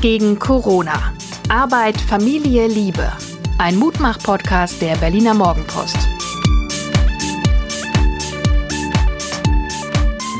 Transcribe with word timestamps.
Gegen 0.00 0.38
Corona. 0.38 1.12
Arbeit, 1.48 2.00
Familie, 2.00 2.68
Liebe. 2.68 3.12
Ein 3.58 3.76
Mutmach-Podcast 3.76 4.80
der 4.80 4.96
Berliner 4.96 5.34
Morgenpost. 5.34 5.96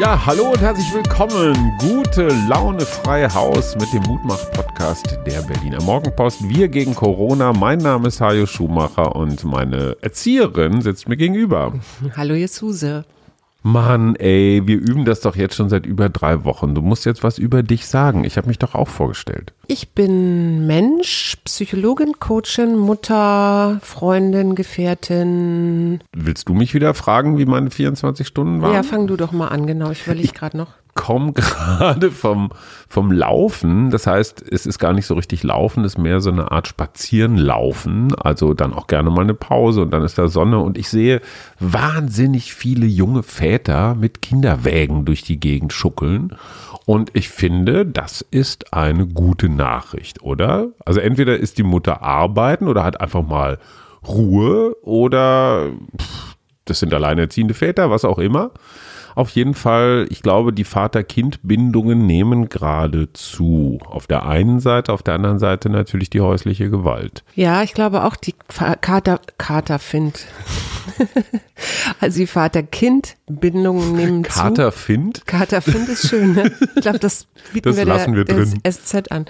Ja, 0.00 0.24
hallo 0.24 0.52
und 0.52 0.60
herzlich 0.60 0.94
willkommen. 0.94 1.72
Gute 1.80 2.28
Laune 2.48 2.82
frei 2.86 3.28
Haus 3.28 3.74
mit 3.74 3.92
dem 3.92 4.02
Mutmach-Podcast 4.04 5.18
der 5.26 5.42
Berliner 5.42 5.82
Morgenpost. 5.82 6.48
Wir 6.48 6.68
gegen 6.68 6.94
Corona. 6.94 7.52
Mein 7.52 7.78
Name 7.78 8.08
ist 8.08 8.20
Hajo 8.20 8.46
Schumacher 8.46 9.16
und 9.16 9.42
meine 9.42 9.96
Erzieherin 10.00 10.82
sitzt 10.82 11.08
mir 11.08 11.16
gegenüber. 11.16 11.72
Hallo, 12.16 12.34
Jesuse. 12.34 13.04
Mann, 13.62 14.14
ey, 14.16 14.62
wir 14.64 14.76
üben 14.76 15.04
das 15.04 15.20
doch 15.20 15.34
jetzt 15.34 15.56
schon 15.56 15.68
seit 15.68 15.84
über 15.84 16.08
drei 16.08 16.44
Wochen. 16.44 16.74
Du 16.74 16.82
musst 16.82 17.04
jetzt 17.04 17.22
was 17.22 17.38
über 17.38 17.62
dich 17.62 17.86
sagen. 17.86 18.24
Ich 18.24 18.36
habe 18.36 18.46
mich 18.48 18.58
doch 18.58 18.74
auch 18.74 18.88
vorgestellt. 18.88 19.52
Ich 19.66 19.90
bin 19.90 20.66
Mensch, 20.66 21.36
Psychologin, 21.44 22.20
Coachin, 22.20 22.76
Mutter, 22.76 23.78
Freundin, 23.82 24.54
Gefährtin. 24.54 26.00
Willst 26.14 26.48
du 26.48 26.54
mich 26.54 26.72
wieder 26.72 26.94
fragen, 26.94 27.36
wie 27.36 27.46
meine 27.46 27.70
24 27.70 28.26
Stunden 28.26 28.62
waren? 28.62 28.74
Ja, 28.74 28.82
fang 28.82 29.06
du 29.06 29.16
doch 29.16 29.32
mal 29.32 29.48
an, 29.48 29.66
genau. 29.66 29.90
Ich 29.90 30.06
überlege 30.06 30.32
gerade 30.32 30.56
noch 30.56 30.68
komme 30.98 31.32
gerade 31.34 32.10
vom, 32.10 32.50
vom 32.88 33.12
Laufen. 33.12 33.90
Das 33.90 34.06
heißt, 34.06 34.44
es 34.50 34.66
ist 34.66 34.78
gar 34.78 34.92
nicht 34.92 35.06
so 35.06 35.14
richtig 35.14 35.44
Laufen, 35.44 35.84
es 35.84 35.94
ist 35.94 35.98
mehr 35.98 36.20
so 36.20 36.30
eine 36.30 36.50
Art 36.50 36.66
Spazierenlaufen. 36.66 38.14
Also 38.16 38.52
dann 38.52 38.74
auch 38.74 38.88
gerne 38.88 39.08
mal 39.10 39.22
eine 39.22 39.34
Pause 39.34 39.82
und 39.82 39.92
dann 39.92 40.02
ist 40.02 40.18
da 40.18 40.28
Sonne 40.28 40.58
und 40.58 40.76
ich 40.76 40.88
sehe 40.88 41.22
wahnsinnig 41.60 42.52
viele 42.52 42.86
junge 42.86 43.22
Väter 43.22 43.94
mit 43.94 44.20
Kinderwägen 44.20 45.04
durch 45.04 45.22
die 45.22 45.40
Gegend 45.40 45.72
schuckeln. 45.72 46.36
Und 46.84 47.10
ich 47.14 47.28
finde, 47.28 47.86
das 47.86 48.22
ist 48.30 48.74
eine 48.74 49.06
gute 49.06 49.48
Nachricht, 49.48 50.22
oder? 50.22 50.68
Also 50.84 51.00
entweder 51.00 51.38
ist 51.38 51.58
die 51.58 51.62
Mutter 51.62 52.02
arbeiten 52.02 52.66
oder 52.66 52.82
hat 52.82 53.00
einfach 53.00 53.22
mal 53.22 53.58
Ruhe 54.06 54.74
oder 54.82 55.70
pff, 55.96 56.36
das 56.64 56.80
sind 56.80 56.92
alleinerziehende 56.92 57.54
Väter, 57.54 57.90
was 57.90 58.04
auch 58.04 58.18
immer. 58.18 58.50
Auf 59.18 59.30
jeden 59.30 59.54
Fall, 59.54 60.06
ich 60.10 60.22
glaube, 60.22 60.52
die 60.52 60.62
Vater-Kind-Bindungen 60.62 62.06
nehmen 62.06 62.48
gerade 62.48 63.12
zu. 63.14 63.80
Auf 63.84 64.06
der 64.06 64.26
einen 64.26 64.60
Seite, 64.60 64.92
auf 64.92 65.02
der 65.02 65.14
anderen 65.14 65.40
Seite 65.40 65.70
natürlich 65.70 66.08
die 66.08 66.20
häusliche 66.20 66.70
Gewalt. 66.70 67.24
Ja, 67.34 67.64
ich 67.64 67.74
glaube 67.74 68.04
auch 68.04 68.14
die 68.14 68.36
Kater, 68.80 69.20
Kater 69.36 69.80
Find. 69.80 70.24
also 72.00 72.20
die 72.20 72.28
Vater-Kind-Bindungen 72.28 73.96
nehmen 73.96 74.22
Kater 74.22 74.70
zu. 74.70 74.78
Find? 74.78 75.26
Kater 75.26 75.62
Find 75.62 75.88
ist 75.88 76.08
schön, 76.08 76.34
ne? 76.34 76.52
Ich 76.76 76.82
glaube, 76.82 77.00
das 77.00 77.26
bieten 77.52 77.70
das 77.70 77.76
wir, 77.76 77.84
lassen 77.86 78.14
der, 78.14 78.28
wir 78.28 78.34
drin. 78.36 78.60
SZ 78.68 79.10
an, 79.10 79.24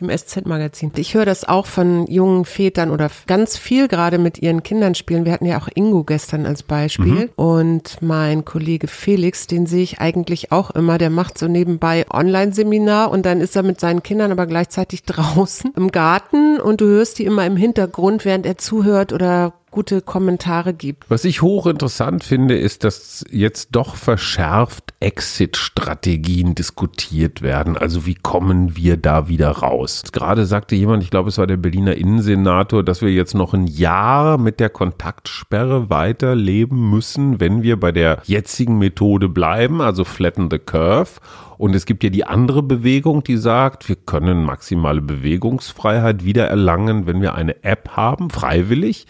dem 0.00 0.08
SZ-Magazin. 0.08 0.92
Ich 0.96 1.14
höre 1.14 1.26
das 1.26 1.44
auch 1.44 1.66
von 1.66 2.06
jungen 2.06 2.46
Vätern 2.46 2.90
oder 2.90 3.10
ganz 3.26 3.58
viel 3.58 3.88
gerade 3.88 4.18
mit 4.18 4.38
ihren 4.38 4.62
Kindern 4.62 4.94
spielen. 4.94 5.24
Wir 5.24 5.32
hatten 5.32 5.46
ja 5.46 5.60
auch 5.60 5.68
Ingo 5.74 6.04
gestern 6.04 6.46
als 6.46 6.62
Beispiel. 6.62 7.26
Mhm. 7.26 7.30
Und 7.36 7.98
mein 8.00 8.44
Kollege 8.44 8.88
Felix, 8.88 9.33
den 9.42 9.66
sehe 9.66 9.82
ich 9.82 10.00
eigentlich 10.00 10.52
auch 10.52 10.70
immer, 10.70 10.98
der 10.98 11.10
macht 11.10 11.38
so 11.38 11.48
nebenbei 11.48 12.06
Online-Seminar 12.10 13.10
und 13.10 13.26
dann 13.26 13.40
ist 13.40 13.56
er 13.56 13.62
mit 13.62 13.80
seinen 13.80 14.02
Kindern 14.02 14.32
aber 14.32 14.46
gleichzeitig 14.46 15.02
draußen 15.04 15.72
im 15.76 15.90
Garten 15.90 16.60
und 16.60 16.80
du 16.80 16.86
hörst 16.86 17.18
die 17.18 17.24
immer 17.24 17.46
im 17.46 17.56
Hintergrund, 17.56 18.24
während 18.24 18.46
er 18.46 18.58
zuhört 18.58 19.12
oder 19.12 19.52
gute 19.74 20.02
Kommentare 20.02 20.72
gibt. 20.72 21.10
Was 21.10 21.24
ich 21.24 21.42
hochinteressant 21.42 22.22
finde, 22.22 22.56
ist, 22.56 22.84
dass 22.84 23.24
jetzt 23.28 23.70
doch 23.72 23.96
verschärft 23.96 24.94
Exit-Strategien 25.00 26.54
diskutiert 26.54 27.42
werden. 27.42 27.76
Also 27.76 28.06
wie 28.06 28.14
kommen 28.14 28.76
wir 28.76 28.96
da 28.96 29.26
wieder 29.26 29.50
raus? 29.50 30.04
Gerade 30.12 30.46
sagte 30.46 30.76
jemand, 30.76 31.02
ich 31.02 31.10
glaube, 31.10 31.28
es 31.28 31.38
war 31.38 31.48
der 31.48 31.56
Berliner 31.56 31.96
Innensenator, 31.96 32.84
dass 32.84 33.02
wir 33.02 33.10
jetzt 33.10 33.34
noch 33.34 33.52
ein 33.52 33.66
Jahr 33.66 34.38
mit 34.38 34.60
der 34.60 34.70
Kontaktsperre 34.70 35.90
weiterleben 35.90 36.88
müssen, 36.90 37.40
wenn 37.40 37.64
wir 37.64 37.78
bei 37.78 37.90
der 37.90 38.22
jetzigen 38.22 38.78
Methode 38.78 39.28
bleiben, 39.28 39.80
also 39.80 40.04
flatten 40.04 40.50
the 40.52 40.60
curve. 40.60 41.10
Und 41.58 41.74
es 41.74 41.86
gibt 41.86 42.04
ja 42.04 42.10
die 42.10 42.24
andere 42.24 42.62
Bewegung, 42.62 43.24
die 43.24 43.36
sagt, 43.36 43.88
wir 43.88 43.96
können 43.96 44.44
maximale 44.44 45.00
Bewegungsfreiheit 45.00 46.24
wieder 46.24 46.46
erlangen, 46.46 47.06
wenn 47.06 47.20
wir 47.20 47.34
eine 47.34 47.62
App 47.64 47.90
haben, 47.90 48.30
freiwillig, 48.30 49.06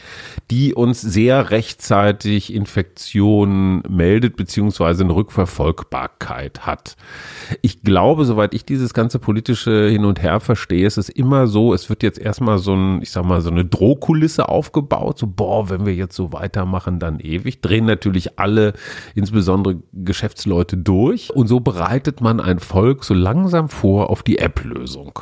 die 0.51 0.75
uns 0.75 1.01
sehr 1.01 1.51
rechtzeitig 1.51 2.53
Infektionen 2.53 3.83
meldet, 3.89 4.37
beziehungsweise 4.37 5.05
eine 5.05 5.15
Rückverfolgbarkeit 5.15 6.67
hat. 6.67 6.97
Ich 7.63 7.83
glaube, 7.83 8.25
soweit 8.25 8.55
ich 8.55 8.65
dieses 8.65 8.95
ganze 8.95 9.19
politische 9.19 9.89
Hin 9.89 10.05
und 10.05 10.23
Her 10.23 10.41
verstehe, 10.41 10.87
ist 10.87 10.99
es 10.99 11.09
immer 11.09 11.47
so, 11.47 11.75
es 11.75 11.89
wird 11.89 12.03
jetzt 12.03 12.19
erstmal 12.19 12.59
so 12.59 12.75
ein, 12.75 13.03
ich 13.03 13.11
sag 13.11 13.25
mal, 13.25 13.41
so 13.41 13.51
eine 13.51 13.65
Drohkulisse 13.65 14.49
aufgebaut, 14.49 15.19
so, 15.19 15.27
boah, 15.27 15.71
wenn 15.71 15.87
wir 15.87 15.95
jetzt 15.95 16.17
so 16.17 16.33
weitermachen, 16.33 16.99
dann 16.99 17.21
ewig. 17.21 17.61
Drehen 17.61 17.87
natürlich 17.87 18.39
alle, 18.39 18.75
insbesondere 19.15 19.77
Geschäftsleute 19.93 20.77
durch. 20.77 21.31
Und 21.35 21.49
so 21.49 21.61
bereitet 21.61 22.21
man 22.21 22.34
ein 22.41 22.59
Volk 22.59 23.05
so 23.05 23.15
langsam 23.15 23.69
vor 23.69 24.11
auf 24.11 24.23
die 24.23 24.39
App-Lösung. 24.39 25.21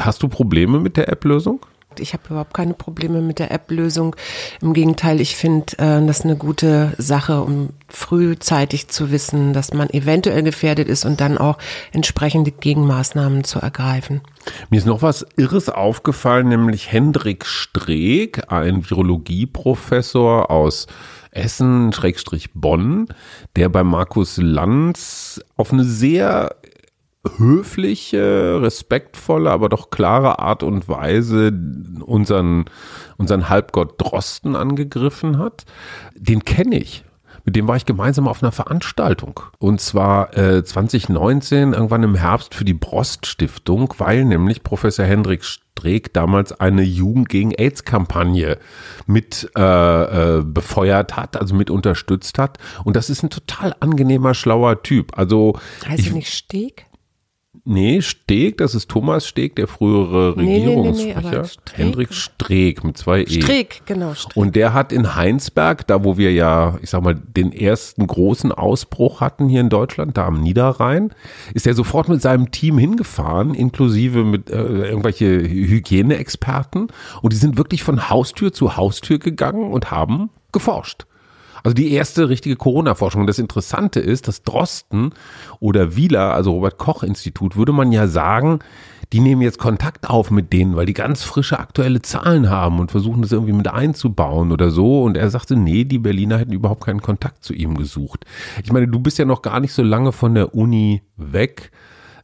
Hast 0.00 0.22
du 0.22 0.28
Probleme 0.28 0.78
mit 0.78 0.96
der 0.96 1.08
App-Lösung? 1.08 1.60
Ich 1.98 2.12
habe 2.12 2.22
überhaupt 2.30 2.54
keine 2.54 2.74
Probleme 2.74 3.20
mit 3.20 3.40
der 3.40 3.50
App-Lösung. 3.50 4.14
Im 4.62 4.74
Gegenteil, 4.74 5.20
ich 5.20 5.34
finde 5.34 5.76
äh, 5.78 6.06
das 6.06 6.22
eine 6.22 6.36
gute 6.36 6.92
Sache, 6.98 7.42
um 7.42 7.70
frühzeitig 7.88 8.88
zu 8.88 9.10
wissen, 9.10 9.52
dass 9.52 9.74
man 9.74 9.90
eventuell 9.90 10.42
gefährdet 10.44 10.88
ist 10.88 11.04
und 11.04 11.20
dann 11.20 11.36
auch 11.36 11.58
entsprechende 11.92 12.52
Gegenmaßnahmen 12.52 13.42
zu 13.42 13.58
ergreifen. 13.58 14.20
Mir 14.70 14.78
ist 14.78 14.86
noch 14.86 15.02
was 15.02 15.26
Irres 15.36 15.68
aufgefallen, 15.68 16.48
nämlich 16.48 16.92
Hendrik 16.92 17.44
Streeck, 17.44 18.52
ein 18.52 18.88
Virologieprofessor 18.88 20.50
aus 20.50 20.86
Essen, 21.30 21.92
Schrägstrich 21.92 22.52
Bonn, 22.54 23.06
der 23.56 23.68
bei 23.68 23.84
Markus 23.84 24.36
Lanz 24.36 25.40
auf 25.56 25.72
eine 25.72 25.84
sehr 25.84 26.56
höfliche, 27.36 28.60
respektvolle, 28.62 29.50
aber 29.50 29.68
doch 29.68 29.90
klare 29.90 30.38
Art 30.38 30.62
und 30.62 30.88
Weise 30.88 31.52
unseren, 32.04 32.64
unseren 33.18 33.48
Halbgott 33.48 34.00
Drosten 34.00 34.56
angegriffen 34.56 35.38
hat, 35.38 35.64
den 36.14 36.44
kenne 36.44 36.78
ich. 36.78 37.04
Mit 37.44 37.56
dem 37.56 37.68
war 37.68 37.76
ich 37.76 37.86
gemeinsam 37.86 38.28
auf 38.28 38.42
einer 38.42 38.52
Veranstaltung. 38.52 39.40
Und 39.58 39.80
zwar 39.80 40.36
äh, 40.36 40.62
2019, 40.62 41.72
irgendwann 41.72 42.02
im 42.02 42.14
Herbst 42.14 42.54
für 42.54 42.64
die 42.64 42.74
Brost 42.74 43.26
Stiftung, 43.26 43.94
weil 43.98 44.24
nämlich 44.24 44.62
Professor 44.62 45.04
Hendrik 45.04 45.44
Streeck 45.80 46.12
damals 46.12 46.52
eine 46.52 46.82
Jugend 46.82 47.28
gegen 47.28 47.52
AIDS-Kampagne 47.52 48.58
mit 49.06 49.50
äh, 49.56 49.62
äh, 50.38 50.42
befeuert 50.42 51.16
hat, 51.16 51.36
also 51.36 51.54
mit 51.54 51.70
unterstützt 51.70 52.38
hat. 52.38 52.58
Und 52.84 52.96
das 52.96 53.10
ist 53.10 53.22
ein 53.22 53.30
total 53.30 53.74
angenehmer, 53.80 54.34
schlauer 54.34 54.82
Typ. 54.82 55.16
Also 55.18 55.58
heißt 55.86 56.08
er 56.08 56.12
nicht 56.12 56.32
Steg? 56.32 56.86
Nee, 57.72 58.02
Steg, 58.02 58.56
das 58.56 58.74
ist 58.74 58.88
Thomas 58.88 59.28
Steg, 59.28 59.54
der 59.54 59.68
frühere 59.68 60.36
Regierungssprecher. 60.36 61.20
Nee, 61.30 61.36
nee, 61.36 61.42
nee, 61.42 61.72
Hendrik 61.76 62.12
Streeck 62.12 62.82
mit 62.82 62.98
zwei 62.98 63.20
E. 63.20 63.40
Streeck, 63.40 63.82
genau. 63.86 64.12
Streeck. 64.12 64.36
Und 64.36 64.56
der 64.56 64.74
hat 64.74 64.90
in 64.90 65.14
Heinsberg, 65.14 65.86
da 65.86 66.02
wo 66.02 66.18
wir 66.18 66.32
ja, 66.32 66.80
ich 66.82 66.90
sag 66.90 67.04
mal, 67.04 67.14
den 67.14 67.52
ersten 67.52 68.08
großen 68.08 68.50
Ausbruch 68.50 69.20
hatten 69.20 69.48
hier 69.48 69.60
in 69.60 69.68
Deutschland, 69.68 70.16
da 70.16 70.26
am 70.26 70.40
Niederrhein, 70.40 71.14
ist 71.54 71.64
er 71.64 71.74
sofort 71.74 72.08
mit 72.08 72.20
seinem 72.20 72.50
Team 72.50 72.76
hingefahren, 72.76 73.54
inklusive 73.54 74.24
mit 74.24 74.50
äh, 74.50 74.56
irgendwelche 74.56 75.26
Hygieneexperten. 75.26 76.88
Und 77.22 77.32
die 77.32 77.36
sind 77.36 77.56
wirklich 77.56 77.84
von 77.84 78.10
Haustür 78.10 78.52
zu 78.52 78.76
Haustür 78.76 79.20
gegangen 79.20 79.70
und 79.70 79.92
haben 79.92 80.30
geforscht. 80.50 81.06
Also 81.62 81.74
die 81.74 81.92
erste 81.92 82.28
richtige 82.28 82.56
Corona-Forschung. 82.56 83.22
Und 83.22 83.26
das 83.26 83.38
Interessante 83.38 84.00
ist, 84.00 84.28
dass 84.28 84.42
Drosten 84.42 85.12
oder 85.58 85.96
Wieler, 85.96 86.34
also 86.34 86.52
Robert 86.52 86.78
Koch 86.78 87.02
Institut, 87.02 87.56
würde 87.56 87.72
man 87.72 87.92
ja 87.92 88.06
sagen, 88.06 88.60
die 89.12 89.20
nehmen 89.20 89.42
jetzt 89.42 89.58
Kontakt 89.58 90.08
auf 90.08 90.30
mit 90.30 90.52
denen, 90.52 90.76
weil 90.76 90.86
die 90.86 90.94
ganz 90.94 91.24
frische 91.24 91.58
aktuelle 91.58 92.00
Zahlen 92.00 92.48
haben 92.48 92.78
und 92.78 92.92
versuchen 92.92 93.22
das 93.22 93.32
irgendwie 93.32 93.52
mit 93.52 93.66
einzubauen 93.66 94.52
oder 94.52 94.70
so. 94.70 95.02
Und 95.02 95.16
er 95.16 95.30
sagte, 95.30 95.56
nee, 95.56 95.84
die 95.84 95.98
Berliner 95.98 96.38
hätten 96.38 96.52
überhaupt 96.52 96.84
keinen 96.84 97.02
Kontakt 97.02 97.42
zu 97.42 97.52
ihm 97.52 97.76
gesucht. 97.76 98.24
Ich 98.62 98.72
meine, 98.72 98.86
du 98.86 99.00
bist 99.00 99.18
ja 99.18 99.24
noch 99.24 99.42
gar 99.42 99.58
nicht 99.60 99.72
so 99.72 99.82
lange 99.82 100.12
von 100.12 100.34
der 100.34 100.54
Uni 100.54 101.02
weg. 101.16 101.72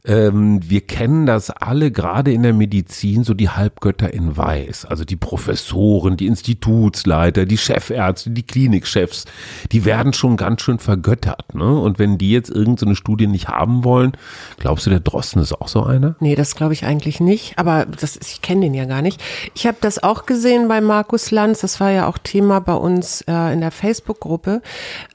Ähm, 0.07 0.61
wir 0.63 0.81
kennen 0.81 1.25
das 1.25 1.49
alle, 1.49 1.91
gerade 1.91 2.31
in 2.31 2.43
der 2.43 2.53
Medizin, 2.53 3.25
so 3.25 3.33
die 3.33 3.49
Halbgötter 3.49 4.13
in 4.13 4.37
Weiß. 4.37 4.85
Also 4.85 5.03
die 5.03 5.17
Professoren, 5.17 6.15
die 6.15 6.27
Institutsleiter, 6.27 7.45
die 7.45 7.57
Chefärzte, 7.57 8.29
die 8.29 8.43
Klinikchefs, 8.43 9.25
die 9.73 9.83
werden 9.83 10.13
schon 10.13 10.37
ganz 10.37 10.61
schön 10.61 10.79
vergöttert. 10.79 11.53
Ne? 11.53 11.77
Und 11.77 11.99
wenn 11.99 12.17
die 12.17 12.31
jetzt 12.31 12.49
irgendeine 12.49 12.91
so 12.91 12.95
Studie 12.95 13.27
nicht 13.27 13.49
haben 13.49 13.83
wollen, 13.83 14.13
glaubst 14.57 14.85
du, 14.85 14.89
der 14.89 15.01
Drosten 15.01 15.41
ist 15.41 15.53
auch 15.53 15.67
so 15.67 15.83
einer? 15.83 16.15
Nee, 16.21 16.35
das 16.35 16.55
glaube 16.55 16.73
ich 16.73 16.85
eigentlich 16.85 17.19
nicht. 17.19 17.59
Aber 17.59 17.85
das, 17.85 18.17
ich 18.17 18.41
kenne 18.41 18.61
den 18.61 18.73
ja 18.73 18.85
gar 18.85 19.01
nicht. 19.01 19.21
Ich 19.55 19.67
habe 19.67 19.77
das 19.81 20.01
auch 20.01 20.25
gesehen 20.25 20.69
bei 20.69 20.79
Markus 20.79 21.31
Lanz. 21.31 21.59
Das 21.59 21.81
war 21.81 21.91
ja 21.91 22.07
auch 22.07 22.17
Thema 22.17 22.61
bei 22.61 22.75
uns 22.75 23.21
äh, 23.27 23.53
in 23.53 23.59
der 23.59 23.71
Facebook-Gruppe. 23.71 24.61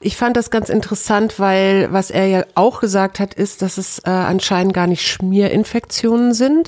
Ich 0.01 0.17
fand 0.17 0.37
das 0.37 0.51
ganz 0.51 0.69
interessant, 0.69 1.39
weil 1.39 1.91
was 1.91 2.11
er 2.11 2.27
ja 2.27 2.43
auch 2.53 2.79
gesagt 2.79 3.19
hat, 3.19 3.33
ist, 3.33 3.63
dass 3.63 3.79
es 3.79 3.99
äh, 3.99 4.09
anscheinend 4.09 4.73
gar 4.73 4.82
gar 4.83 4.87
nicht 4.87 5.07
Schmierinfektionen 5.07 6.33
sind, 6.33 6.67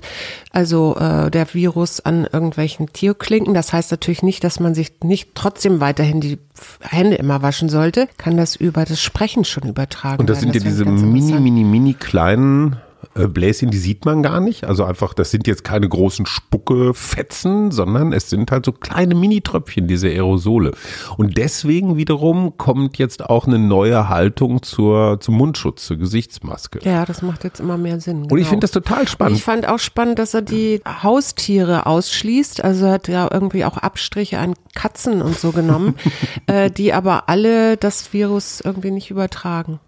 also 0.53 0.95
äh, 0.95 1.29
der 1.29 1.53
Virus 1.53 1.99
an 1.99 2.25
irgendwelchen 2.31 2.93
Tierklinken. 2.93 3.53
Das 3.53 3.73
heißt 3.73 3.91
natürlich 3.91 4.23
nicht, 4.23 4.41
dass 4.45 4.61
man 4.61 4.73
sich 4.73 4.93
nicht 5.03 5.35
trotzdem 5.35 5.81
weiterhin 5.81 6.21
die 6.21 6.37
Hände 6.79 7.17
immer 7.17 7.41
waschen 7.41 7.67
sollte, 7.67 8.07
kann 8.17 8.37
das 8.37 8.55
über 8.55 8.85
das 8.85 9.01
Sprechen 9.01 9.43
schon 9.43 9.63
übertragen 9.67 10.21
Und 10.21 10.29
das 10.29 10.41
werden. 10.41 10.53
sind 10.53 10.63
ja 10.63 10.69
diese 10.69 10.85
mini, 10.85 11.33
mini, 11.41 11.63
mini 11.65 11.93
kleinen 11.93 12.77
Bläschen, 13.15 13.71
die 13.71 13.77
sieht 13.77 14.03
man 14.03 14.21
gar 14.23 14.41
nicht. 14.41 14.65
Also 14.65 14.83
einfach, 14.83 15.13
das 15.13 15.31
sind 15.31 15.47
jetzt 15.47 15.63
keine 15.63 15.87
großen 15.87 16.25
Spuckefetzen, 16.25 17.71
sondern 17.71 18.11
es 18.11 18.29
sind 18.29 18.51
halt 18.51 18.65
so 18.65 18.73
kleine 18.73 19.15
Mini-Tröpfchen, 19.15 19.87
diese 19.87 20.07
Aerosole. 20.07 20.71
Und 21.15 21.37
deswegen 21.37 21.95
wiederum 21.95 22.57
kommt 22.57 22.97
jetzt 22.97 23.25
auch 23.29 23.47
eine 23.47 23.57
neue 23.57 24.09
Haltung 24.09 24.61
zur, 24.63 25.21
zum 25.21 25.35
Mundschutz, 25.35 25.85
zur 25.85 25.95
Gesichtsmaske. 25.95 26.79
Ja, 26.83 27.05
das 27.05 27.21
macht 27.21 27.45
jetzt 27.45 27.61
immer 27.61 27.77
mehr 27.77 28.01
Sinn. 28.01 28.23
Und 28.23 28.25
ich 28.25 28.37
genau. 28.37 28.49
finde 28.49 28.61
das 28.65 28.71
total 28.71 29.01
Und 29.01 29.09
spannend. 29.09 29.37
ich 29.37 29.43
fand 29.43 29.65
auch 29.65 29.79
spannend, 29.79 30.19
dass 30.19 30.33
er 30.33 30.41
die 30.41 30.81
Haustiere 30.85 31.85
ausschließt. 31.85 32.65
Also 32.65 32.87
er 32.87 32.91
hat 32.91 33.07
ja 33.07 33.29
irgendwie 33.31 33.63
auch 33.63 33.77
Abstriche 33.77 34.39
an 34.39 34.55
Katzen 34.75 35.21
und 35.21 35.39
so 35.39 35.53
genommen, 35.53 35.95
äh, 36.47 36.69
die 36.69 36.91
aber 36.91 37.29
alle 37.29 37.77
das 37.77 38.11
Virus 38.11 38.59
irgendwie 38.59 38.91
nicht 38.91 39.09
übertragen. 39.09 39.79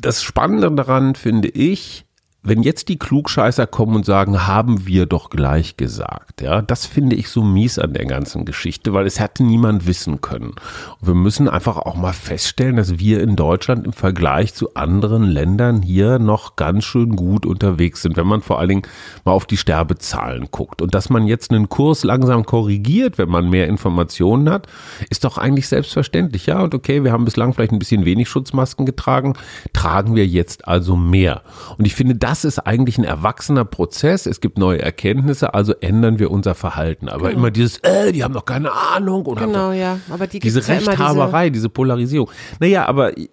das 0.00 0.22
Spannende 0.22 0.70
daran 0.70 1.16
finde 1.16 1.48
ich, 1.48 2.06
wenn 2.44 2.62
jetzt 2.62 2.88
die 2.88 2.98
Klugscheißer 2.98 3.68
kommen 3.68 3.94
und 3.94 4.04
sagen, 4.04 4.48
haben 4.48 4.84
wir 4.84 5.06
doch 5.06 5.30
gleich 5.30 5.76
gesagt, 5.76 6.40
ja, 6.40 6.60
das 6.60 6.86
finde 6.86 7.14
ich 7.14 7.28
so 7.28 7.44
mies 7.44 7.78
an 7.78 7.92
der 7.92 8.04
ganzen 8.04 8.44
Geschichte, 8.44 8.92
weil 8.92 9.06
es 9.06 9.20
hätte 9.20 9.44
niemand 9.44 9.86
wissen 9.86 10.20
können. 10.20 10.54
Und 11.00 11.06
wir 11.06 11.14
müssen 11.14 11.48
einfach 11.48 11.76
auch 11.76 11.94
mal 11.94 12.12
feststellen, 12.12 12.76
dass 12.76 12.98
wir 12.98 13.22
in 13.22 13.36
Deutschland 13.36 13.86
im 13.86 13.92
Vergleich 13.92 14.54
zu 14.54 14.74
anderen 14.74 15.22
Ländern 15.22 15.82
hier 15.82 16.18
noch 16.18 16.56
ganz 16.56 16.84
schön 16.84 17.14
gut 17.14 17.46
unterwegs 17.46 18.02
sind, 18.02 18.16
wenn 18.16 18.26
man 18.26 18.42
vor 18.42 18.58
allen 18.58 18.70
Dingen 18.70 18.82
mal 19.24 19.32
auf 19.32 19.46
die 19.46 19.56
Sterbezahlen 19.56 20.48
guckt. 20.50 20.82
Und 20.82 20.96
dass 20.96 21.10
man 21.10 21.28
jetzt 21.28 21.52
einen 21.52 21.68
Kurs 21.68 22.02
langsam 22.02 22.44
korrigiert, 22.44 23.18
wenn 23.18 23.28
man 23.28 23.50
mehr 23.50 23.68
Informationen 23.68 24.50
hat, 24.50 24.66
ist 25.10 25.22
doch 25.22 25.38
eigentlich 25.38 25.68
selbstverständlich. 25.68 26.46
Ja, 26.46 26.62
und 26.62 26.74
okay, 26.74 27.04
wir 27.04 27.12
haben 27.12 27.24
bislang 27.24 27.52
vielleicht 27.52 27.72
ein 27.72 27.78
bisschen 27.78 28.04
wenig 28.04 28.28
Schutzmasken 28.28 28.84
getragen, 28.84 29.34
tragen 29.72 30.16
wir 30.16 30.26
jetzt 30.26 30.66
also 30.66 30.96
mehr. 30.96 31.42
Und 31.78 31.86
ich 31.86 31.94
finde, 31.94 32.16
das 32.16 32.31
ist 32.44 32.58
eigentlich 32.58 32.98
ein 32.98 33.04
erwachsener 33.04 33.64
Prozess. 33.64 34.26
Es 34.26 34.40
gibt 34.40 34.58
neue 34.58 34.80
Erkenntnisse, 34.80 35.54
also 35.54 35.74
ändern 35.80 36.18
wir 36.18 36.30
unser 36.30 36.54
Verhalten. 36.54 37.08
Aber 37.08 37.30
immer 37.30 37.50
dieses, 37.50 37.78
äh, 37.78 38.12
die 38.12 38.24
haben 38.24 38.34
doch 38.34 38.44
keine 38.44 38.72
Ahnung. 38.72 39.26
Und 39.26 39.38
Genau, 39.38 39.70
doch 39.70 39.74
ja. 39.74 39.98
Aber 40.10 40.26
die 40.26 40.38
diese 40.38 40.60
ja 40.60 40.66
Rechthaberei, 40.66 41.50
diese, 41.50 41.68
Polarisierung. 41.68 42.30
Naja, 42.60 42.86
aber 42.86 43.16
ich, 43.16 43.30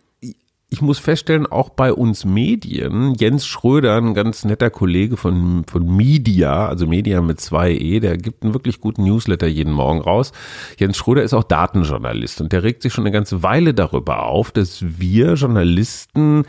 ich 0.69 0.81
muss 0.81 0.99
feststellen, 0.99 1.47
auch 1.47 1.69
bei 1.69 1.91
uns 1.91 2.25
Medien, 2.25 3.15
Jens 3.15 3.47
Schröder, 3.47 3.97
ein 3.97 4.13
ganz 4.13 4.45
netter 4.45 4.69
Kollege 4.69 5.17
von, 5.17 5.63
von 5.65 5.95
Media, 5.95 6.67
also 6.67 6.85
Media 6.85 7.21
mit 7.21 7.39
zwei 7.39 7.71
E, 7.71 7.99
der 7.99 8.17
gibt 8.17 8.43
einen 8.43 8.53
wirklich 8.53 8.79
guten 8.79 9.03
Newsletter 9.03 9.47
jeden 9.47 9.73
Morgen 9.73 10.01
raus. 10.01 10.31
Jens 10.77 10.97
Schröder 10.97 11.23
ist 11.23 11.33
auch 11.33 11.43
Datenjournalist 11.43 12.41
und 12.41 12.51
der 12.51 12.63
regt 12.63 12.83
sich 12.83 12.93
schon 12.93 13.03
eine 13.03 13.11
ganze 13.11 13.41
Weile 13.41 13.73
darüber 13.73 14.23
auf, 14.23 14.51
dass 14.51 14.83
wir 14.99 15.33
Journalisten 15.33 16.45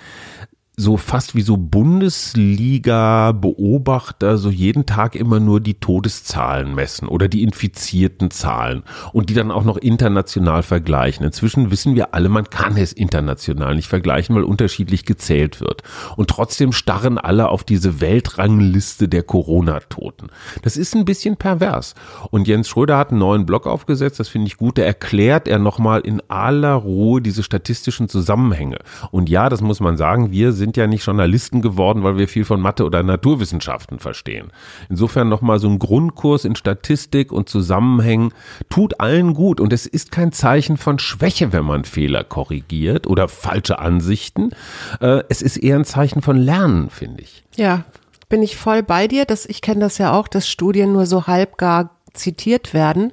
so 0.81 0.97
fast 0.97 1.35
wie 1.35 1.43
so 1.43 1.57
Bundesliga-Beobachter 1.57 4.39
so 4.39 4.51
jeden 4.51 4.87
Tag 4.87 5.15
immer 5.15 5.39
nur 5.39 5.61
die 5.61 5.75
Todeszahlen 5.75 6.75
messen 6.75 7.07
oder 7.07 7.29
die 7.29 7.43
infizierten 7.43 8.31
Zahlen 8.31 8.83
und 9.13 9.29
die 9.29 9.35
dann 9.35 9.51
auch 9.51 9.65
noch 9.65 9.77
international 9.77 10.63
vergleichen. 10.63 11.27
Inzwischen 11.27 11.71
wissen 11.71 11.95
wir 11.95 12.15
alle, 12.15 12.31
man 12.31 12.49
kann 12.49 12.77
es 12.77 12.93
international 12.93 13.75
nicht 13.75 13.89
vergleichen, 13.89 14.35
weil 14.35 14.45
unterschiedlich 14.45 15.05
gezählt 15.05 15.61
wird. 15.61 15.83
Und 16.17 16.31
trotzdem 16.31 16.73
starren 16.73 17.19
alle 17.19 17.51
auf 17.51 17.63
diese 17.63 18.01
Weltrangliste 18.01 19.07
der 19.09 19.23
Corona-Toten. 19.23 20.29
Das 20.63 20.79
ist 20.79 20.97
ein 20.97 21.05
bisschen 21.05 21.37
pervers. 21.37 21.95
Und 22.31 22.49
Jens 22.49 22.69
Schröder 22.69 22.97
hat 22.97 23.11
einen 23.11 23.19
neuen 23.19 23.45
Blog 23.47 23.67
aufgesetzt, 23.67 24.19
das 24.19 24.29
finde 24.29 24.47
ich 24.47 24.57
gut. 24.57 24.79
Da 24.79 24.83
erklärt 24.83 25.47
er 25.47 25.59
nochmal 25.59 26.01
in 26.01 26.23
aller 26.29 26.73
Ruhe 26.75 27.21
diese 27.21 27.43
statistischen 27.43 28.09
Zusammenhänge. 28.09 28.79
Und 29.11 29.29
ja, 29.29 29.51
das 29.51 29.61
muss 29.61 29.81
man 29.81 29.97
sagen, 29.97 30.31
wir 30.31 30.53
sind 30.53 30.70
ja 30.77 30.87
nicht 30.87 31.05
Journalisten 31.05 31.63
geworden, 31.63 32.03
weil 32.03 32.19
wir 32.19 32.29
viel 32.29 32.45
von 32.45 32.61
Mathe 32.61 32.85
oder 32.85 33.03
Naturwissenschaften 33.03 33.99
verstehen. 33.99 34.53
Insofern 34.89 35.29
nochmal 35.29 35.59
so 35.59 35.69
ein 35.69 35.79
Grundkurs 35.79 36.45
in 36.45 36.57
Statistik 36.57 37.33
und 37.33 37.49
Zusammenhängen 37.49 38.33
tut 38.69 39.01
allen 39.01 39.35
gut. 39.35 39.61
Und 39.61 39.73
es 39.73 39.87
ist 39.87 40.13
kein 40.13 40.33
Zeichen 40.33 40.77
von 40.77 40.99
Schwäche, 40.99 41.53
wenn 41.53 41.65
man 41.65 41.85
Fehler 41.85 42.25
korrigiert 42.25 43.07
oder 43.07 43.29
falsche 43.29 43.79
Ansichten. 43.79 44.51
Äh, 45.01 45.23
Es 45.29 45.43
ist 45.43 45.57
eher 45.57 45.77
ein 45.77 45.85
Zeichen 45.85 46.23
von 46.23 46.37
Lernen, 46.37 46.91
finde 46.91 47.23
ich. 47.23 47.45
Ja, 47.57 47.85
bin 48.29 48.43
ich 48.43 48.57
voll 48.57 48.83
bei 48.83 49.09
dir. 49.09 49.25
Das, 49.25 49.47
ich 49.47 49.61
kenne 49.63 49.81
das 49.81 49.99
ja 49.99 50.13
auch, 50.13 50.29
dass 50.29 50.49
Studien 50.49 50.93
nur 50.93 51.07
so 51.07 51.27
halbgar 51.27 51.91
zitiert 52.13 52.75
werden. 52.75 53.13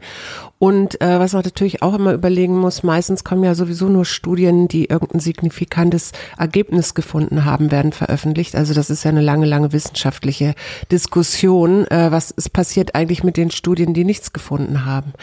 Und 0.59 0.99
äh, 1.01 1.19
was 1.19 1.33
man 1.33 1.43
natürlich 1.43 1.83
auch 1.83 1.93
immer 1.93 2.13
überlegen 2.13 2.57
muss, 2.57 2.81
meistens 2.81 3.23
kommen 3.23 3.43
ja 3.43 3.53
sowieso 3.53 3.89
nur 3.89 4.05
Studien, 4.05 4.67
die 4.67 4.85
irgendein 4.85 5.19
signifikantes 5.19 6.13
Ergebnis 6.37 6.95
gefunden 6.95 7.45
haben, 7.45 7.71
werden 7.71 7.91
veröffentlicht. 7.91 8.55
Also 8.55 8.73
das 8.73 8.89
ist 8.89 9.03
ja 9.03 9.11
eine 9.11 9.21
lange, 9.21 9.45
lange 9.45 9.71
wissenschaftliche 9.71 10.55
Diskussion. 10.91 11.85
Äh, 11.87 12.11
was 12.11 12.31
ist 12.31 12.53
passiert 12.53 12.95
eigentlich 12.95 13.23
mit 13.23 13.37
den 13.37 13.51
Studien, 13.51 13.93
die 13.93 14.03
nichts 14.03 14.33
gefunden 14.33 14.83
haben? 14.85 15.13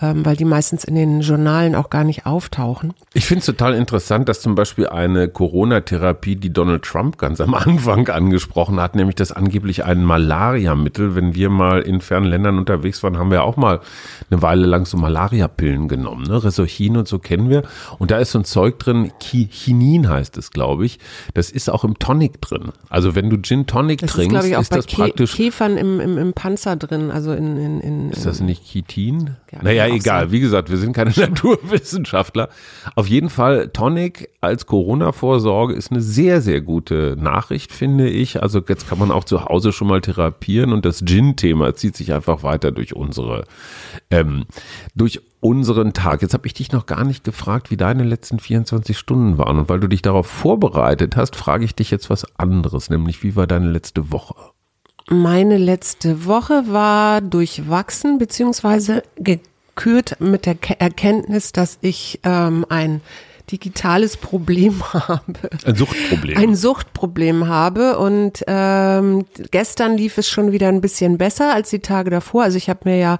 Ähm, 0.00 0.24
weil 0.24 0.36
die 0.36 0.46
meistens 0.46 0.84
in 0.84 0.94
den 0.94 1.20
Journalen 1.20 1.74
auch 1.74 1.90
gar 1.90 2.04
nicht 2.04 2.24
auftauchen. 2.24 2.94
Ich 3.12 3.26
finde 3.26 3.40
es 3.40 3.46
total 3.46 3.74
interessant, 3.74 4.28
dass 4.28 4.40
zum 4.40 4.54
Beispiel 4.54 4.88
eine 4.88 5.28
Corona-Therapie, 5.28 6.36
die 6.36 6.52
Donald 6.52 6.82
Trump 6.82 7.18
ganz 7.18 7.42
am 7.42 7.52
Anfang 7.68 8.08
angesprochen 8.08 8.80
hat, 8.80 8.96
nämlich 8.96 9.16
das 9.16 9.32
angeblich 9.32 9.84
ein 9.84 10.02
Malariamittel. 10.02 11.14
Wenn 11.14 11.34
wir 11.34 11.50
mal 11.50 11.82
in 11.82 12.00
fernen 12.00 12.26
Ländern 12.26 12.56
unterwegs 12.56 13.02
waren, 13.02 13.18
haben 13.18 13.30
wir 13.30 13.44
auch 13.44 13.56
mal 13.56 13.80
eine 14.30 14.40
Weile 14.40 14.64
lang 14.64 14.77
so 14.84 14.96
Malariapillen 14.96 15.88
genommen. 15.88 16.24
Ne? 16.26 16.42
Resorchin 16.42 16.96
und 16.96 17.08
so 17.08 17.18
kennen 17.18 17.48
wir. 17.50 17.62
Und 17.98 18.10
da 18.10 18.18
ist 18.18 18.32
so 18.32 18.38
ein 18.38 18.44
Zeug 18.44 18.78
drin, 18.78 19.12
Chi- 19.20 19.48
Chinin 19.50 20.08
heißt 20.08 20.36
es, 20.36 20.50
glaube 20.50 20.84
ich. 20.86 20.98
Das 21.34 21.50
ist 21.50 21.68
auch 21.70 21.84
im 21.84 21.98
Tonic 21.98 22.40
drin. 22.40 22.70
Also 22.88 23.14
wenn 23.14 23.30
du 23.30 23.36
Gin 23.42 23.66
Tonic 23.66 24.00
Das 24.00 24.10
ist, 24.10 24.14
trinkst, 24.16 24.30
glaube 24.30 24.48
ich, 24.48 24.56
auch 24.56 24.62
ist 24.62 24.70
bei 24.70 24.76
das 24.76 24.86
Kä 24.86 24.96
praktisch 24.96 25.34
Käfern 25.34 25.76
im, 25.76 26.00
im, 26.00 26.18
im 26.18 26.32
Panzer 26.32 26.76
drin, 26.76 27.10
also 27.10 27.32
in, 27.32 27.56
in, 27.56 27.80
in 27.80 28.10
ist 28.10 28.26
das 28.26 28.40
nicht 28.40 28.64
Chitin? 28.64 29.36
Ja, 29.52 29.62
naja, 29.62 29.86
egal. 29.86 30.00
sein. 30.22 30.32
Wie 30.32 30.40
gesagt, 30.40 30.70
wir 30.70 30.76
sind 30.78 30.92
keine 30.92 31.10
Naturwissenschaftler. 31.16 32.48
Auf 32.94 33.08
jeden 33.08 33.30
Fall, 33.30 33.68
Tonic 33.68 34.28
als 34.40 34.66
Corona-Vorsorge 34.66 35.74
ist 35.74 35.90
eine 35.90 36.00
sehr, 36.00 36.40
sehr 36.40 36.60
gute 36.60 37.16
Nachricht, 37.18 37.72
finde 37.72 38.08
ich. 38.08 38.42
Also 38.42 38.60
jetzt 38.68 38.88
kann 38.88 38.98
man 38.98 39.10
auch 39.10 39.24
zu 39.24 39.44
Hause 39.44 39.72
schon 39.72 39.88
mal 39.88 40.00
therapieren 40.00 40.72
und 40.72 40.84
das 40.84 41.04
Gin-Thema 41.04 41.74
zieht 41.74 41.96
sich 41.96 42.12
einfach 42.12 42.42
weiter 42.42 42.70
durch 42.72 42.94
unsere, 42.94 43.44
ähm, 44.10 44.44
durch 44.94 45.20
unseren 45.40 45.92
Tag. 45.92 46.22
Jetzt 46.22 46.34
habe 46.34 46.46
ich 46.46 46.54
dich 46.54 46.72
noch 46.72 46.86
gar 46.86 47.04
nicht 47.04 47.24
gefragt, 47.24 47.70
wie 47.70 47.76
deine 47.76 48.04
letzten 48.04 48.38
24 48.38 48.98
Stunden 48.98 49.38
waren. 49.38 49.58
Und 49.58 49.68
weil 49.68 49.80
du 49.80 49.88
dich 49.88 50.02
darauf 50.02 50.26
vorbereitet 50.26 51.16
hast, 51.16 51.36
frage 51.36 51.64
ich 51.64 51.74
dich 51.74 51.90
jetzt 51.90 52.10
was 52.10 52.38
anderes, 52.38 52.90
nämlich 52.90 53.22
wie 53.22 53.36
war 53.36 53.46
deine 53.46 53.70
letzte 53.70 54.10
Woche? 54.10 54.34
Meine 55.10 55.56
letzte 55.56 56.26
Woche 56.26 56.64
war 56.68 57.20
durchwachsen 57.20 58.18
beziehungsweise 58.18 59.02
gekürt 59.16 60.20
mit 60.20 60.44
der 60.44 60.54
Ke 60.54 60.78
Erkenntnis, 60.78 61.52
dass 61.52 61.78
ich 61.80 62.20
ähm, 62.24 62.66
ein 62.68 63.00
digitales 63.50 64.16
Problem 64.16 64.82
habe. 64.92 65.50
Ein 65.64 65.74
Suchtproblem. 65.74 66.38
Ein 66.38 66.54
Suchtproblem 66.54 67.48
habe 67.48 67.98
und 67.98 68.44
ähm, 68.46 69.24
gestern 69.50 69.96
lief 69.96 70.18
es 70.18 70.28
schon 70.28 70.52
wieder 70.52 70.68
ein 70.68 70.80
bisschen 70.80 71.18
besser 71.18 71.52
als 71.54 71.70
die 71.70 71.80
Tage 71.80 72.10
davor. 72.10 72.44
Also 72.44 72.56
ich 72.56 72.68
habe 72.68 72.80
mir 72.84 72.98
ja 72.98 73.18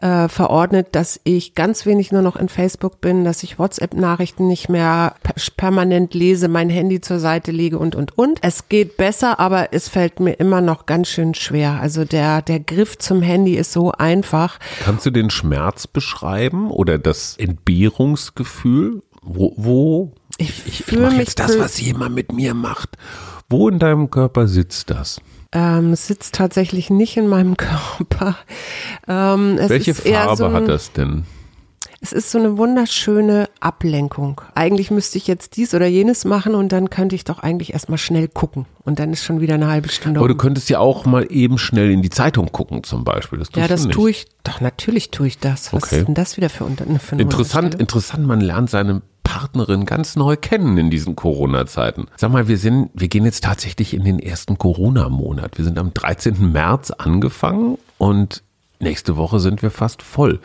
äh, 0.00 0.28
verordnet, 0.28 0.88
dass 0.92 1.20
ich 1.24 1.54
ganz 1.54 1.86
wenig 1.86 2.12
nur 2.12 2.22
noch 2.22 2.36
in 2.36 2.48
Facebook 2.48 3.00
bin, 3.00 3.24
dass 3.24 3.42
ich 3.42 3.58
WhatsApp-Nachrichten 3.58 4.46
nicht 4.46 4.68
mehr 4.68 5.14
per 5.22 5.34
permanent 5.56 6.14
lese, 6.14 6.48
mein 6.48 6.70
Handy 6.70 7.00
zur 7.00 7.18
Seite 7.18 7.50
lege 7.50 7.78
und 7.78 7.94
und 7.94 8.16
und. 8.16 8.38
Es 8.42 8.68
geht 8.68 8.96
besser, 8.96 9.40
aber 9.40 9.72
es 9.72 9.88
fällt 9.88 10.20
mir 10.20 10.34
immer 10.34 10.60
noch 10.60 10.86
ganz 10.86 11.08
schön 11.08 11.34
schwer. 11.34 11.78
Also 11.80 12.04
der 12.04 12.42
der 12.42 12.60
Griff 12.60 12.98
zum 12.98 13.22
Handy 13.22 13.56
ist 13.56 13.72
so 13.72 13.92
einfach. 13.92 14.58
Kannst 14.84 15.06
du 15.06 15.10
den 15.10 15.30
Schmerz 15.30 15.86
beschreiben 15.86 16.70
oder 16.70 16.98
das 16.98 17.36
Entbehrungsgefühl? 17.38 19.02
Wo, 19.22 19.52
wo? 19.56 20.12
Ich, 20.38 20.66
Ich 20.66 20.84
fühle 20.84 21.02
mache 21.02 21.10
mich 21.12 21.20
jetzt 21.28 21.38
das, 21.38 21.58
was 21.58 21.80
jemand 21.80 22.14
mit 22.14 22.32
mir 22.32 22.54
macht. 22.54 22.96
Wo 23.48 23.68
in 23.68 23.78
deinem 23.78 24.10
Körper 24.10 24.48
sitzt 24.48 24.90
das? 24.90 25.20
Ähm, 25.52 25.92
es 25.92 26.06
sitzt 26.06 26.34
tatsächlich 26.36 26.90
nicht 26.90 27.16
in 27.16 27.26
meinem 27.26 27.56
Körper. 27.56 28.36
Ähm, 29.08 29.58
Welche 29.66 29.94
Farbe 29.94 30.36
so 30.36 30.46
ein, 30.46 30.52
hat 30.52 30.68
das 30.68 30.92
denn? 30.92 31.24
Es 32.02 32.12
ist 32.14 32.30
so 32.30 32.38
eine 32.38 32.56
wunderschöne 32.56 33.50
Ablenkung. 33.60 34.40
Eigentlich 34.54 34.90
müsste 34.90 35.18
ich 35.18 35.26
jetzt 35.26 35.56
dies 35.58 35.74
oder 35.74 35.86
jenes 35.86 36.24
machen 36.24 36.54
und 36.54 36.70
dann 36.72 36.88
könnte 36.88 37.14
ich 37.14 37.24
doch 37.24 37.40
eigentlich 37.40 37.74
erstmal 37.74 37.98
schnell 37.98 38.26
gucken. 38.26 38.64
Und 38.84 38.98
dann 38.98 39.12
ist 39.12 39.22
schon 39.22 39.40
wieder 39.42 39.54
eine 39.54 39.66
halbe 39.66 39.90
Stunde 39.90 40.18
Aber 40.20 40.28
du 40.28 40.32
um. 40.34 40.38
könntest 40.38 40.70
ja 40.70 40.78
auch 40.78 41.04
mal 41.04 41.26
eben 41.30 41.58
schnell 41.58 41.90
in 41.90 42.00
die 42.00 42.08
Zeitung 42.08 42.52
gucken 42.52 42.84
zum 42.84 43.04
Beispiel. 43.04 43.38
Das 43.40 43.48
Ja, 43.54 43.68
das 43.68 43.82
du 43.82 43.88
tue 43.90 44.10
ich. 44.12 44.26
Doch, 44.44 44.62
natürlich 44.62 45.10
tue 45.10 45.26
ich 45.26 45.38
das. 45.38 45.74
Was 45.74 45.82
Okay. 45.84 45.98
ist 45.98 46.06
denn 46.06 46.14
das 46.14 46.38
wieder 46.38 46.48
für, 46.48 46.64
für 47.00 47.12
eine 47.12 47.22
Interessant, 47.22 47.74
interessant, 47.74 48.26
man 48.26 48.40
lernt 48.40 48.70
seine 48.70 49.02
Partnerin 49.22 49.84
ganz 49.86 50.16
neu 50.16 50.36
kennen 50.36 50.76
in 50.78 50.90
diesen 50.90 51.16
Corona-Zeiten. 51.16 52.06
Sag 52.16 52.32
mal, 52.32 52.48
wir 52.48 52.58
sind, 52.58 52.90
wir 52.94 53.08
gehen 53.08 53.24
jetzt 53.24 53.44
tatsächlich 53.44 53.94
in 53.94 54.04
den 54.04 54.18
ersten 54.18 54.58
Corona-Monat. 54.58 55.58
Wir 55.58 55.64
sind 55.64 55.78
am 55.78 55.94
13. 55.94 56.52
März 56.52 56.90
angefangen 56.90 57.78
und 57.98 58.42
nächste 58.80 59.16
Woche 59.16 59.40
sind 59.40 59.62
wir 59.62 59.70
fast 59.70 60.02
voll. 60.02 60.40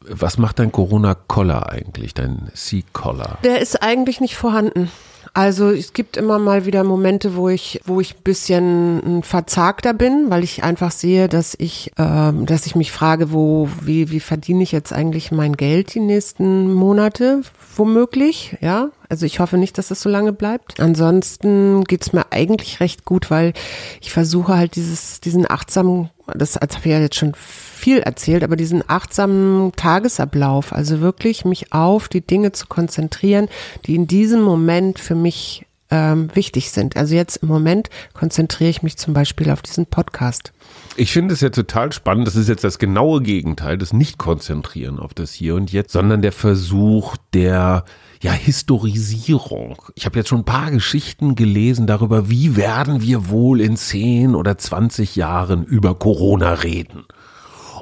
Was 0.00 0.38
macht 0.38 0.58
dein 0.58 0.72
Corona-Collar 0.72 1.70
eigentlich, 1.70 2.14
dein 2.14 2.50
Sea-Collar? 2.54 3.38
Der 3.44 3.60
ist 3.60 3.82
eigentlich 3.82 4.20
nicht 4.20 4.36
vorhanden. 4.36 4.90
Also 5.38 5.70
es 5.70 5.92
gibt 5.92 6.16
immer 6.16 6.40
mal 6.40 6.66
wieder 6.66 6.82
Momente, 6.82 7.36
wo 7.36 7.48
ich, 7.48 7.80
wo 7.86 8.00
ich 8.00 8.16
ein 8.16 8.22
bisschen 8.24 9.22
verzagter 9.22 9.94
bin, 9.94 10.30
weil 10.30 10.42
ich 10.42 10.64
einfach 10.64 10.90
sehe, 10.90 11.28
dass 11.28 11.54
ich, 11.56 11.92
äh, 11.96 12.32
dass 12.32 12.66
ich 12.66 12.74
mich 12.74 12.90
frage, 12.90 13.30
wo, 13.30 13.68
wie, 13.80 14.10
wie 14.10 14.18
verdiene 14.18 14.64
ich 14.64 14.72
jetzt 14.72 14.92
eigentlich 14.92 15.30
mein 15.30 15.56
Geld 15.56 15.94
die 15.94 16.00
nächsten 16.00 16.74
Monate, 16.74 17.42
womöglich, 17.76 18.56
ja. 18.60 18.88
Also 19.08 19.24
ich 19.24 19.40
hoffe 19.40 19.56
nicht, 19.56 19.78
dass 19.78 19.90
es 19.90 20.02
so 20.02 20.08
lange 20.10 20.32
bleibt. 20.32 20.80
Ansonsten 20.80 21.84
geht's 21.84 22.12
mir 22.12 22.26
eigentlich 22.30 22.80
recht 22.80 23.04
gut, 23.04 23.30
weil 23.30 23.54
ich 24.00 24.12
versuche 24.12 24.56
halt 24.56 24.76
dieses, 24.76 25.20
diesen 25.20 25.50
achtsamen, 25.50 26.10
das 26.34 26.56
habe 26.56 26.66
ich 26.80 26.86
ja 26.86 27.00
jetzt 27.00 27.16
schon 27.16 27.32
viel 27.34 28.00
erzählt, 28.00 28.44
aber 28.44 28.56
diesen 28.56 28.84
achtsamen 28.86 29.72
Tagesablauf, 29.72 30.74
also 30.74 31.00
wirklich 31.00 31.46
mich 31.46 31.72
auf 31.72 32.08
die 32.08 32.20
Dinge 32.20 32.52
zu 32.52 32.66
konzentrieren, 32.66 33.48
die 33.86 33.94
in 33.94 34.06
diesem 34.06 34.42
Moment 34.42 34.98
für 34.98 35.14
mich 35.14 35.64
ähm, 35.90 36.28
wichtig 36.34 36.70
sind. 36.70 36.96
Also 36.96 37.14
jetzt 37.14 37.38
im 37.38 37.48
Moment 37.48 37.88
konzentriere 38.12 38.70
ich 38.70 38.82
mich 38.82 38.98
zum 38.98 39.14
Beispiel 39.14 39.50
auf 39.50 39.62
diesen 39.62 39.86
Podcast. 39.86 40.52
Ich 40.96 41.12
finde 41.12 41.32
es 41.32 41.40
ja 41.40 41.50
total 41.50 41.92
spannend. 41.92 42.26
Das 42.26 42.36
ist 42.36 42.48
jetzt 42.48 42.64
das 42.64 42.78
genaue 42.78 43.22
Gegenteil, 43.22 43.78
das 43.78 43.92
Nicht-Konzentrieren 43.92 44.98
auf 44.98 45.14
das 45.14 45.32
Hier 45.32 45.54
und 45.54 45.72
Jetzt, 45.72 45.92
sondern 45.92 46.20
der 46.20 46.32
Versuch 46.32 47.16
der 47.32 47.84
ja, 48.20 48.32
Historisierung. 48.32 49.76
Ich 49.94 50.06
habe 50.06 50.18
jetzt 50.18 50.28
schon 50.28 50.40
ein 50.40 50.44
paar 50.44 50.70
Geschichten 50.70 51.34
gelesen 51.34 51.86
darüber, 51.86 52.28
wie 52.28 52.56
werden 52.56 53.00
wir 53.00 53.28
wohl 53.28 53.60
in 53.60 53.76
10 53.76 54.34
oder 54.34 54.58
20 54.58 55.16
Jahren 55.16 55.64
über 55.64 55.94
Corona 55.94 56.54
reden. 56.54 57.04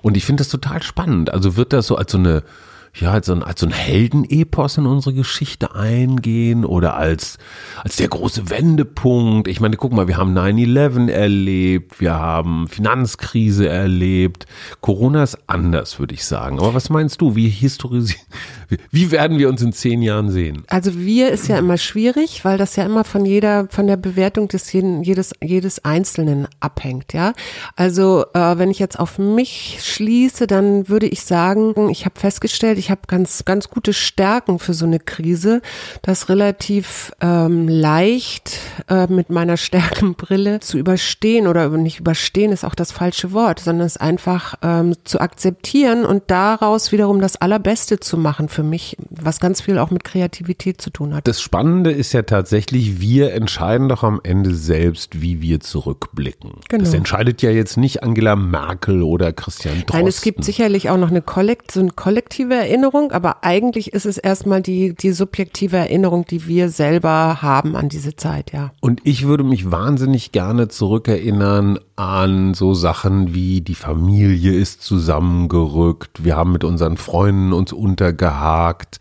Und 0.03 0.17
ich 0.17 0.25
finde 0.25 0.43
das 0.43 0.49
total 0.49 0.83
spannend. 0.83 1.33
Also 1.33 1.57
wird 1.57 1.73
das 1.73 1.87
so 1.87 1.97
als 1.97 2.13
so 2.13 2.19
eine 2.19 2.43
ja, 2.99 3.13
als 3.13 3.27
so 3.27 3.35
ein, 3.35 3.43
als 3.43 3.61
so 3.61 3.67
ein 3.67 3.73
Heldenepos 3.73 4.79
in 4.79 4.87
unsere 4.87 5.15
Geschichte 5.15 5.75
eingehen 5.75 6.65
oder 6.65 6.97
als, 6.97 7.37
als 7.85 7.97
der 7.97 8.09
große 8.09 8.49
Wendepunkt. 8.49 9.49
Ich 9.49 9.61
meine, 9.61 9.77
guck 9.77 9.93
mal, 9.93 10.09
wir 10.09 10.17
haben 10.17 10.37
9-11 10.37 11.11
erlebt, 11.11 12.01
wir 12.01 12.15
haben 12.15 12.69
Finanzkrise 12.69 13.69
erlebt. 13.69 14.47
Corona 14.81 15.23
ist 15.23 15.39
anders, 15.47 15.99
würde 15.99 16.15
ich 16.15 16.25
sagen. 16.25 16.59
Aber 16.59 16.73
was 16.75 16.89
meinst 16.89 17.21
du? 17.21 17.37
Wie 17.37 17.49
historisieren, 17.49 18.25
wie 18.91 19.11
werden 19.11 19.39
wir 19.39 19.51
uns 19.51 19.61
in 19.61 19.73
zehn 19.73 20.01
Jahren 20.01 20.31
sehen? 20.31 20.63
Also 20.69 20.99
wir 20.99 21.31
ist 21.31 21.49
ja 21.49 21.59
immer 21.59 21.77
schwierig, 21.77 22.45
weil 22.45 22.57
das 22.57 22.77
ja 22.77 22.85
immer 22.85 23.05
von 23.05 23.27
jeder, 23.27 23.69
von 23.69 23.87
der 23.87 23.99
Bewertung 23.99 24.49
des 24.49 24.73
jeden, 24.73 25.03
jedes, 25.03 25.33
jedes 25.43 25.85
Einzelnen 25.85 26.49
abhängt, 26.61 27.13
ja. 27.13 27.35
Also, 27.75 28.25
äh, 28.33 28.59
wenn 28.59 28.71
ich 28.71 28.79
jetzt 28.79 28.99
auf 28.99 29.19
mich 29.19 29.81
schließe, 29.83 30.47
dann 30.47 30.89
würde 30.89 31.07
ich 31.07 31.23
sagen, 31.23 31.91
ich 31.91 32.05
habe 32.05 32.19
festgestellt, 32.19 32.79
ich 32.87 32.91
habe 32.93 33.01
ganz, 33.09 33.45
ganz 33.45 33.69
gute 33.69 33.93
Stärken 33.93 34.61
für 34.61 34.73
so 34.73 34.87
eine 34.87 35.01
Krise, 35.01 35.61
das 36.03 36.29
relativ 36.29 37.11
ähm, 37.21 37.67
leicht 37.67 38.61
äh, 38.89 39.09
mit 39.09 39.29
meiner 39.29 39.57
Stärkenbrille 39.57 40.61
zu 40.61 40.79
überstehen 40.79 41.49
oder 41.49 41.69
nicht 41.71 41.99
überstehen 41.99 42.53
ist 42.53 42.65
auch 42.65 42.77
das 42.77 42.93
falsche 42.93 43.33
Wort, 43.33 43.59
sondern 43.59 43.89
es 43.89 43.97
einfach 43.97 44.55
ähm, 44.63 44.95
zu 45.03 45.21
akzeptieren 45.21 46.05
und 46.05 46.23
daraus 46.29 46.93
wiederum 46.93 47.21
das 47.21 47.35
Allerbeste 47.35 47.99
zu 47.99 48.17
machen 48.19 48.49
für 48.49 48.63
mich, 48.63 48.97
was 49.11 49.41
ganz 49.41 49.63
viel 49.63 49.79
auch 49.79 49.91
mit 49.91 50.05
Kreativität 50.05 50.81
zu 50.81 50.91
tun 50.91 51.13
hat. 51.13 51.27
Das 51.27 51.41
Spannende 51.41 51.91
ist 51.91 52.13
ja 52.13 52.23
tatsächlich, 52.23 53.01
wir 53.01 53.33
entscheiden 53.33 53.89
doch 53.89 54.05
am 54.05 54.21
Ende 54.23 54.55
selbst, 54.55 55.21
wie 55.21 55.43
wir 55.43 55.59
zurückblicken. 55.59 56.53
Genau. 56.69 56.85
Das 56.85 56.95
entscheidet 56.95 57.43
ja 57.43 57.51
jetzt 57.51 57.79
nicht 57.79 58.05
Angela 58.05 58.37
Merkel 58.37 59.03
oder 59.03 59.33
Christian 59.33 59.75
Drosten. 59.75 59.97
Nein, 59.99 60.07
es 60.07 60.21
gibt 60.21 60.45
sicherlich 60.45 60.89
auch 60.89 60.99
noch 60.99 61.11
eine 61.11 61.23
Kollekt, 61.23 61.73
so 61.73 61.81
eine 61.81 61.91
kollektive 61.91 62.55
Erinnerung 62.55 62.76
Erinnerung, 62.77 63.11
aber 63.13 63.43
eigentlich 63.43 63.95
ist 63.95 64.05
es 64.05 64.19
erstmal 64.19 64.61
die, 64.61 64.95
die 64.95 65.13
subjektive 65.13 65.79
Erinnerung, 65.79 66.27
die 66.27 66.47
wir 66.47 66.69
selber 66.69 67.41
haben 67.41 67.75
an 67.75 67.89
diese 67.89 68.17
Zeit, 68.17 68.53
ja. 68.53 68.71
Und 68.81 69.01
ich 69.05 69.27
würde 69.27 69.45
mich 69.45 69.71
wahnsinnig 69.71 70.31
gerne 70.31 70.69
zurückerinnern 70.69 71.79
an 71.97 72.53
so 72.53 72.75
Sachen 72.75 73.33
wie 73.33 73.63
die 73.63 73.75
Familie 73.75 74.53
ist 74.53 74.83
zusammengerückt, 74.83 76.23
wir 76.23 76.37
haben 76.37 76.53
mit 76.53 76.65
unseren 76.65 76.99
Freunden 76.99 77.55
uns 77.55 77.73
untergehakt, 77.73 78.99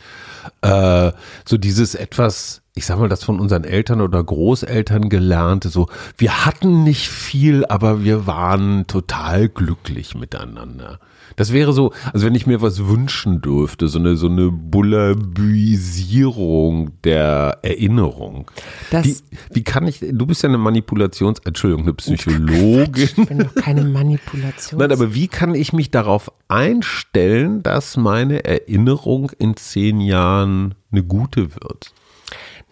äh, 0.62 1.12
so 1.44 1.58
dieses 1.58 1.96
etwas 1.96 2.62
ich 2.78 2.86
sag 2.86 3.00
mal, 3.00 3.08
das 3.08 3.24
von 3.24 3.40
unseren 3.40 3.64
Eltern 3.64 4.02
oder 4.02 4.22
Großeltern 4.22 5.08
gelernte, 5.08 5.70
so, 5.70 5.88
wir 6.18 6.46
hatten 6.46 6.84
nicht 6.84 7.08
viel, 7.08 7.66
aber 7.66 8.04
wir 8.04 8.28
waren 8.28 8.86
total 8.86 9.48
glücklich 9.48 10.14
miteinander. 10.14 11.00
Das 11.36 11.54
wäre 11.54 11.74
so, 11.74 11.92
also 12.14 12.26
wenn 12.26 12.34
ich 12.36 12.48
mir 12.48 12.62
was 12.62 12.88
wünschen 12.88 13.42
dürfte, 13.42 13.88
so 13.88 14.00
eine, 14.00 14.16
so 14.16 14.28
eine 14.28 14.52
Bullabüisierung 14.52 16.92
der 17.04 17.60
Erinnerung. 17.62 18.50
Das 18.92 19.06
wie, 19.06 19.18
wie 19.52 19.64
kann 19.64 19.88
ich, 19.88 20.00
du 20.00 20.26
bist 20.26 20.42
ja 20.44 20.50
eine 20.50 20.58
Manipulations, 20.58 21.40
Entschuldigung, 21.46 21.84
eine 21.84 21.94
Psychologin. 21.94 23.04
Ich 23.04 23.16
bin 23.16 23.40
doch 23.40 23.56
keine 23.56 23.84
Manipulation. 23.86 24.80
Nein, 24.80 24.92
aber 24.92 25.14
wie 25.14 25.28
kann 25.28 25.56
ich 25.56 25.74
mich 25.74 25.92
darauf 25.92 26.32
einstellen, 26.48 27.64
dass 27.64 27.98
meine 27.98 28.46
Erinnerung 28.46 29.32
in 29.38 29.58
zehn 29.58 30.00
Jahren 30.02 30.76
eine 30.92 31.04
gute 31.04 31.56
wird? 31.56 31.92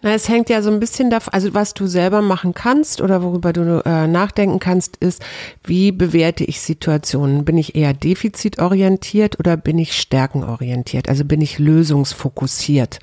Na, 0.04 0.12
es 0.12 0.28
hängt 0.28 0.50
ja 0.50 0.60
so 0.60 0.70
ein 0.70 0.80
bisschen 0.80 1.08
davon, 1.08 1.32
also 1.32 1.54
was 1.54 1.72
du 1.72 1.86
selber 1.86 2.20
machen 2.20 2.52
kannst 2.52 3.00
oder 3.00 3.22
worüber 3.22 3.54
du 3.54 3.82
äh, 3.86 4.06
nachdenken 4.06 4.58
kannst, 4.58 4.98
ist, 4.98 5.24
wie 5.64 5.92
bewerte 5.92 6.44
ich 6.44 6.60
Situationen? 6.60 7.46
Bin 7.46 7.56
ich 7.56 7.74
eher 7.74 7.94
defizitorientiert 7.94 9.38
oder 9.38 9.56
bin 9.56 9.78
ich 9.78 9.98
stärkenorientiert? 9.98 11.08
Also 11.08 11.24
bin 11.24 11.40
ich 11.40 11.58
lösungsfokussiert? 11.58 12.98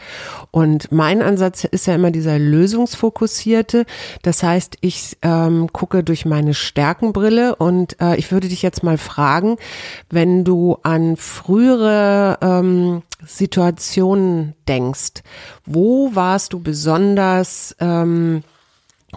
Und 0.52 0.92
mein 0.92 1.24
Ansatz 1.24 1.64
ist 1.64 1.88
ja 1.88 1.96
immer 1.96 2.12
dieser 2.12 2.38
lösungsfokussierte. 2.38 3.88
Das 4.22 4.44
heißt, 4.44 4.78
ich 4.82 5.18
ähm, 5.24 5.74
gucke 5.74 6.04
durch 6.04 6.26
meine 6.26 6.54
Stärkenbrille 6.54 7.56
und 7.56 8.00
äh, 8.00 8.16
ich 8.18 8.32
würde 8.32 8.48
dich 8.48 8.62
jetzt 8.62 8.84
mal 8.84 9.00
fragen, 9.00 9.58
wenn 10.12 10.44
du 10.44 10.78
an 10.84 11.18
frühere 11.18 12.38
ähm, 12.44 13.02
Situationen 13.26 14.54
denkst, 14.72 15.24
wo 15.66 16.16
warst 16.16 16.54
du 16.54 16.62
besonders 16.62 17.76
ähm, 17.80 18.44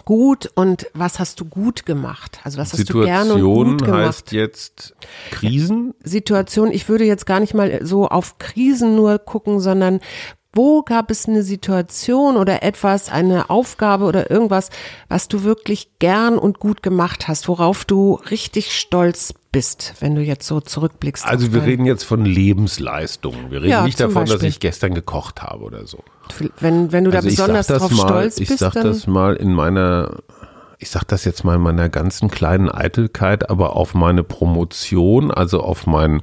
gut 0.03 0.51
und 0.55 0.87
was 0.93 1.19
hast 1.19 1.39
du 1.39 1.45
gut 1.45 1.85
gemacht? 1.85 2.39
Also 2.43 2.57
was 2.57 2.73
hast 2.73 2.79
Situation 2.79 3.01
du 3.01 3.05
gerne 3.05 3.33
und 3.35 3.77
gut 3.77 3.85
gemacht? 3.85 4.07
heißt 4.07 4.31
jetzt 4.33 4.95
Krisen? 5.31 5.93
Situation, 6.03 6.71
ich 6.71 6.89
würde 6.89 7.05
jetzt 7.05 7.25
gar 7.25 7.39
nicht 7.39 7.53
mal 7.53 7.79
so 7.85 8.07
auf 8.07 8.37
Krisen 8.37 8.95
nur 8.95 9.19
gucken, 9.19 9.61
sondern 9.61 10.01
wo 10.55 10.81
gab 10.81 11.11
es 11.11 11.27
eine 11.27 11.43
Situation 11.43 12.37
oder 12.37 12.63
etwas, 12.63 13.09
eine 13.09 13.49
Aufgabe 13.49 14.05
oder 14.05 14.31
irgendwas, 14.31 14.69
was 15.09 15.27
du 15.27 15.43
wirklich 15.43 15.99
gern 15.99 16.37
und 16.37 16.59
gut 16.59 16.81
gemacht 16.81 17.27
hast, 17.27 17.47
worauf 17.47 17.83
du 17.85 18.19
richtig 18.31 18.73
stolz 18.73 19.33
bist, 19.51 19.95
wenn 19.99 20.15
du 20.15 20.21
jetzt 20.21 20.47
so 20.47 20.61
zurückblickst? 20.61 21.25
Also 21.25 21.53
wir 21.53 21.63
reden 21.63 21.85
jetzt 21.85 22.03
von 22.03 22.25
Lebensleistungen. 22.25 23.51
Wir 23.51 23.61
reden 23.61 23.71
ja, 23.71 23.83
nicht 23.83 23.99
davon, 23.99 24.23
Beispiel. 24.23 24.37
dass 24.37 24.47
ich 24.47 24.59
gestern 24.61 24.93
gekocht 24.93 25.43
habe 25.43 25.63
oder 25.65 25.85
so. 25.85 26.03
Wenn, 26.59 26.91
wenn 26.91 27.03
du 27.03 27.11
da 27.11 27.17
also 27.17 27.29
besonders 27.29 27.67
drauf 27.67 27.91
mal, 27.91 28.07
stolz 28.07 28.39
ich 28.39 28.47
bist. 28.47 28.51
Ich 28.51 28.59
sag 28.59 28.73
das 28.73 29.07
mal 29.07 29.35
in 29.35 29.53
meiner 29.53 30.17
ich 30.77 30.89
sag 30.89 31.05
das 31.05 31.25
jetzt 31.25 31.43
mal 31.43 31.55
in 31.55 31.61
meiner 31.61 31.89
ganzen 31.89 32.29
kleinen 32.29 32.69
Eitelkeit, 32.69 33.49
aber 33.49 33.75
auf 33.75 33.93
meine 33.93 34.23
Promotion, 34.23 35.31
also 35.31 35.61
auf 35.61 35.87
mein 35.87 36.21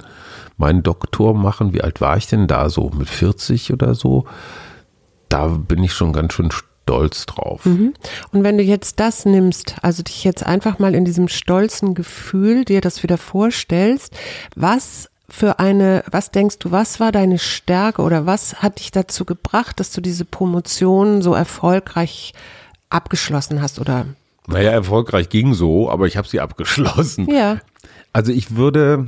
meinen 0.57 0.83
Doktor 0.83 1.33
machen. 1.33 1.73
Wie 1.73 1.81
alt 1.81 2.01
war 2.01 2.17
ich 2.17 2.27
denn 2.27 2.47
da 2.47 2.69
so? 2.69 2.89
Mit 2.89 3.09
40 3.09 3.73
oder 3.73 3.95
so? 3.95 4.25
Da 5.29 5.47
bin 5.47 5.83
ich 5.83 5.93
schon 5.93 6.13
ganz 6.13 6.33
schön 6.33 6.51
stolz 6.51 7.25
drauf. 7.25 7.65
Mhm. 7.65 7.93
Und 8.31 8.43
wenn 8.43 8.57
du 8.57 8.63
jetzt 8.63 8.99
das 8.99 9.25
nimmst, 9.25 9.75
also 9.81 10.03
dich 10.03 10.23
jetzt 10.23 10.45
einfach 10.45 10.79
mal 10.79 10.95
in 10.95 11.05
diesem 11.05 11.27
stolzen 11.27 11.93
Gefühl 11.93 12.65
dir 12.65 12.81
das 12.81 13.03
wieder 13.03 13.17
vorstellst, 13.17 14.15
was 14.55 15.09
für 15.29 15.59
eine, 15.59 16.03
was 16.11 16.31
denkst 16.31 16.59
du, 16.59 16.71
was 16.71 16.99
war 16.99 17.11
deine 17.11 17.39
Stärke 17.39 18.01
oder 18.01 18.25
was 18.25 18.61
hat 18.61 18.79
dich 18.79 18.91
dazu 18.91 19.25
gebracht, 19.25 19.79
dass 19.79 19.91
du 19.91 20.01
diese 20.01 20.25
Promotion 20.25 21.21
so 21.21 21.33
erfolgreich 21.33 22.33
abgeschlossen 22.89 23.61
hast 23.61 23.79
oder? 23.79 24.05
Naja, 24.47 24.71
erfolgreich 24.71 25.29
ging 25.29 25.53
so, 25.53 25.89
aber 25.89 26.05
ich 26.05 26.17
habe 26.17 26.27
sie 26.27 26.39
abgeschlossen. 26.39 27.27
Ja. 27.33 27.59
Also 28.11 28.31
ich 28.31 28.55
würde, 28.55 29.07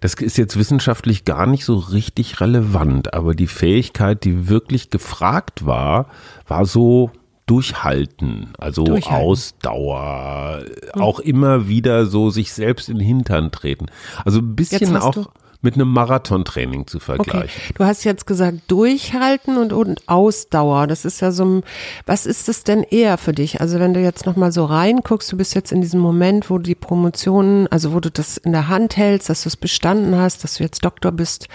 das 0.00 0.14
ist 0.14 0.38
jetzt 0.38 0.56
wissenschaftlich 0.56 1.24
gar 1.24 1.46
nicht 1.46 1.64
so 1.64 1.76
richtig 1.76 2.40
relevant, 2.40 3.14
aber 3.14 3.34
die 3.34 3.46
Fähigkeit, 3.46 4.24
die 4.24 4.48
wirklich 4.48 4.90
gefragt 4.90 5.66
war, 5.66 6.06
war 6.46 6.66
so 6.66 7.10
durchhalten, 7.46 8.48
also 8.58 8.84
durchhalten. 8.84 9.26
Ausdauer, 9.26 10.62
mhm. 10.94 11.02
auch 11.02 11.18
immer 11.20 11.68
wieder 11.68 12.06
so 12.06 12.30
sich 12.30 12.52
selbst 12.52 12.88
in 12.88 12.98
den 12.98 13.06
Hintern 13.06 13.50
treten. 13.50 13.86
Also 14.24 14.38
ein 14.38 14.54
bisschen 14.56 14.96
auch, 14.96 15.28
mit 15.62 15.74
einem 15.74 15.88
Marathontraining 15.92 16.86
zu 16.86 16.98
Okay. 16.98 17.04
vergleichen. 17.04 17.62
Du 17.76 17.84
hast 17.84 18.04
jetzt 18.04 18.26
gesagt, 18.26 18.58
durchhalten 18.68 19.56
und, 19.56 19.72
und 19.72 20.08
Ausdauer. 20.08 20.86
Das 20.88 21.04
ist 21.04 21.20
ja 21.20 21.30
so 21.32 21.44
ein, 21.44 21.62
was 22.04 22.26
ist 22.26 22.48
das 22.48 22.64
denn 22.64 22.82
eher 22.82 23.16
für 23.16 23.32
dich? 23.32 23.60
Also 23.60 23.78
wenn 23.78 23.94
du 23.94 24.00
jetzt 24.00 24.26
nochmal 24.26 24.52
so 24.52 24.64
reinguckst, 24.64 25.30
du 25.32 25.36
bist 25.36 25.54
jetzt 25.54 25.72
in 25.72 25.80
diesem 25.80 26.00
Moment, 26.00 26.50
wo 26.50 26.58
du 26.58 26.64
die 26.64 26.74
Promotion, 26.74 27.68
also 27.70 27.92
wo 27.92 28.00
du 28.00 28.10
das 28.10 28.36
in 28.36 28.52
der 28.52 28.68
Hand 28.68 28.96
hältst, 28.96 29.30
dass 29.30 29.44
du 29.44 29.48
es 29.48 29.56
bestanden 29.56 30.16
hast, 30.16 30.44
dass 30.44 30.54
du 30.56 30.64
jetzt 30.64 30.84
Doktor 30.84 31.12
bist. 31.12 31.48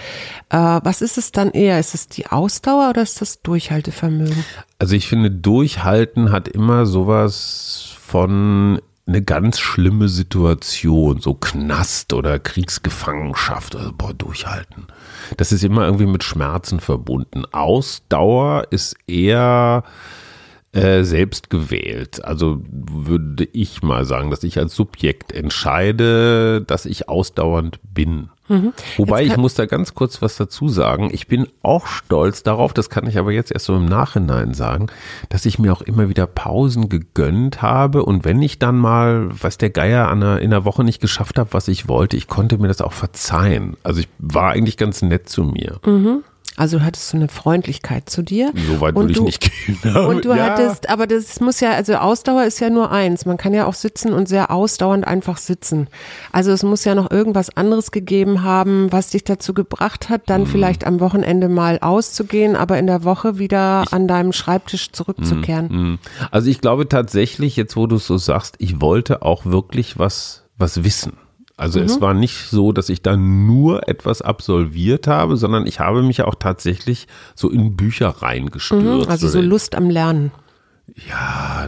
Äh, 0.49 0.57
was 0.57 1.01
ist 1.01 1.17
es 1.17 1.31
dann 1.31 1.51
eher? 1.51 1.79
Ist 1.79 1.93
es 1.93 2.07
die 2.07 2.27
Ausdauer 2.27 2.89
oder 2.91 3.01
ist 3.01 3.21
das 3.21 3.41
Durchhaltevermögen? 3.41 4.45
Also 4.79 4.95
ich 4.95 5.07
finde, 5.07 5.31
durchhalten 5.31 6.31
hat 6.31 6.47
immer 6.47 6.85
sowas 6.85 7.93
von 7.99 8.79
eine 9.07 9.23
ganz 9.23 9.59
schlimme 9.59 10.09
Situation, 10.09 11.19
so 11.19 11.33
Knast 11.33 12.13
oder 12.13 12.39
Kriegsgefangenschaft, 12.39 13.75
also 13.75 13.93
boah, 13.93 14.13
durchhalten. 14.13 14.87
Das 15.37 15.51
ist 15.51 15.63
immer 15.63 15.85
irgendwie 15.85 16.07
mit 16.07 16.23
Schmerzen 16.23 16.79
verbunden. 16.79 17.45
Ausdauer 17.51 18.67
ist 18.71 18.97
eher 19.07 19.83
äh, 20.77 21.03
selbst 21.03 21.49
gewählt. 21.49 22.23
Also 22.23 22.61
würde 22.69 23.47
ich 23.51 23.83
mal 23.83 24.05
sagen, 24.05 24.29
dass 24.29 24.43
ich 24.43 24.57
als 24.57 24.75
Subjekt 24.75 25.31
entscheide, 25.31 26.61
dass 26.61 26.85
ich 26.85 27.09
ausdauernd 27.09 27.79
bin. 27.93 28.29
Wobei 28.95 29.23
ich 29.23 29.35
muss 29.35 29.55
da 29.55 29.65
ganz 29.65 29.93
kurz 29.93 30.21
was 30.21 30.37
dazu 30.37 30.69
sagen. 30.69 31.09
Ich 31.11 31.27
bin 31.27 31.47
auch 31.63 31.85
stolz 31.85 32.43
darauf, 32.43 32.73
das 32.73 32.89
kann 32.89 33.05
ich 33.05 33.17
aber 33.17 33.31
jetzt 33.31 33.51
erst 33.51 33.65
so 33.65 33.75
im 33.75 33.85
Nachhinein 33.85 34.53
sagen, 34.53 34.87
dass 35.29 35.45
ich 35.45 35.59
mir 35.59 35.73
auch 35.73 35.81
immer 35.81 36.07
wieder 36.07 36.27
Pausen 36.27 36.87
gegönnt 36.87 37.61
habe. 37.61 38.05
Und 38.05 38.23
wenn 38.23 38.41
ich 38.41 38.57
dann 38.57 38.77
mal, 38.77 39.29
was 39.41 39.57
der 39.57 39.69
Geier 39.69 40.09
einer, 40.09 40.39
in 40.39 40.53
einer 40.53 40.63
Woche 40.63 40.83
nicht 40.83 41.01
geschafft 41.01 41.37
habe, 41.37 41.51
was 41.51 41.67
ich 41.67 41.89
wollte, 41.89 42.15
ich 42.15 42.27
konnte 42.27 42.57
mir 42.57 42.69
das 42.69 42.81
auch 42.81 42.93
verzeihen. 42.93 43.75
Also 43.83 43.99
ich 43.99 44.07
war 44.17 44.51
eigentlich 44.51 44.77
ganz 44.77 45.01
nett 45.01 45.27
zu 45.27 45.43
mir. 45.43 45.79
Also 46.57 46.79
du 46.79 46.83
hattest 46.83 47.09
so 47.09 47.17
eine 47.17 47.27
Freundlichkeit 47.27 48.09
zu 48.09 48.23
dir. 48.23 48.51
So 48.67 48.81
weit 48.81 48.95
würde 48.95 49.13
ich 49.13 49.21
nicht 49.21 49.39
gehen. 49.41 49.95
Und 49.95 50.25
du 50.25 50.29
Ja. 50.33 50.37
hattest, 50.49 50.89
aber 50.89 51.07
das 51.07 51.39
muss 51.39 51.59
ja, 51.59 51.71
also 51.71 51.95
Ausdauer 51.95 52.43
ist 52.45 52.59
ja 52.59 52.69
nur 52.69 52.91
eins. 52.91 53.25
Man 53.25 53.37
kann 53.37 53.53
ja 53.53 53.65
auch 53.67 53.75
sitzen 53.75 54.11
und 54.11 54.27
sehr 54.27 54.51
ausdauernd 54.51 55.05
einfach 55.07 55.37
sitzen. 55.37 55.87
Also 56.31 56.51
es 56.51 56.63
muss 56.63 56.83
ja 56.83 56.95
noch 56.95 57.11
irgendwas 57.11 57.55
anderes 57.55 57.91
gegeben 57.91 58.43
haben, 58.43 58.91
was 58.91 59.11
dich 59.11 59.23
dazu 59.23 59.53
gebracht 59.53 60.09
hat, 60.09 60.23
dann 60.25 60.47
vielleicht 60.47 60.85
am 60.85 60.99
Wochenende 60.99 61.47
mal 61.47 61.77
auszugehen, 61.79 62.55
aber 62.55 62.79
in 62.79 62.87
der 62.87 63.03
Woche 63.03 63.37
wieder 63.37 63.85
an 63.91 64.07
deinem 64.07 64.33
Schreibtisch 64.33 64.91
zurückzukehren. 64.91 65.67
Mhm. 65.69 65.99
Also 66.31 66.49
ich 66.49 66.59
glaube 66.59 66.89
tatsächlich, 66.89 67.55
jetzt 67.55 67.75
wo 67.75 67.85
du 67.85 67.97
es 67.97 68.07
so 68.07 68.17
sagst, 68.17 68.55
ich 68.57 68.81
wollte 68.81 69.21
auch 69.21 69.45
wirklich 69.45 69.99
was, 69.99 70.43
was 70.57 70.83
wissen. 70.83 71.13
Also 71.57 71.79
Mhm. 71.79 71.85
es 71.85 71.99
war 72.01 72.13
nicht 72.13 72.49
so, 72.51 72.71
dass 72.71 72.87
ich 72.89 73.01
da 73.01 73.17
nur 73.17 73.87
etwas 73.89 74.21
absolviert 74.21 75.07
habe, 75.07 75.37
sondern 75.37 75.65
ich 75.65 75.79
habe 75.79 76.03
mich 76.03 76.21
auch 76.21 76.35
tatsächlich 76.35 77.07
so 77.35 77.49
in 77.49 77.75
Bücher 77.75 78.09
reingestürzt. 78.09 79.09
Also 79.09 79.27
so 79.27 79.41
Lust 79.41 79.73
am 79.75 79.89
Lernen. 79.89 80.31
Ja, 81.09 81.67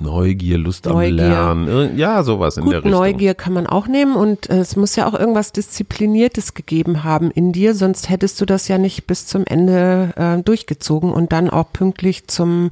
Neugier, 0.00 0.58
Lust 0.58 0.86
am 0.86 0.92
Neugier. 0.92 1.14
Lernen. 1.14 1.66
Ir- 1.68 1.94
Ja, 1.96 2.22
sowas 2.22 2.56
in 2.56 2.66
der 2.66 2.80
Gut, 2.80 2.84
Richtung. 2.84 3.00
Neugier 3.00 3.34
kann 3.34 3.52
man 3.52 3.66
auch 3.66 3.88
nehmen 3.88 4.14
und 4.14 4.48
es 4.48 4.76
muss 4.76 4.94
ja 4.94 5.08
auch 5.08 5.18
irgendwas 5.18 5.50
Diszipliniertes 5.52 6.54
gegeben 6.54 7.02
haben 7.02 7.30
in 7.32 7.52
dir, 7.52 7.74
sonst 7.74 8.08
hättest 8.08 8.40
du 8.40 8.44
das 8.46 8.68
ja 8.68 8.78
nicht 8.78 9.06
bis 9.08 9.26
zum 9.26 9.44
Ende 9.44 10.10
äh, 10.16 10.42
durchgezogen 10.42 11.10
und 11.12 11.32
dann 11.32 11.50
auch 11.50 11.72
pünktlich 11.72 12.28
zum 12.28 12.68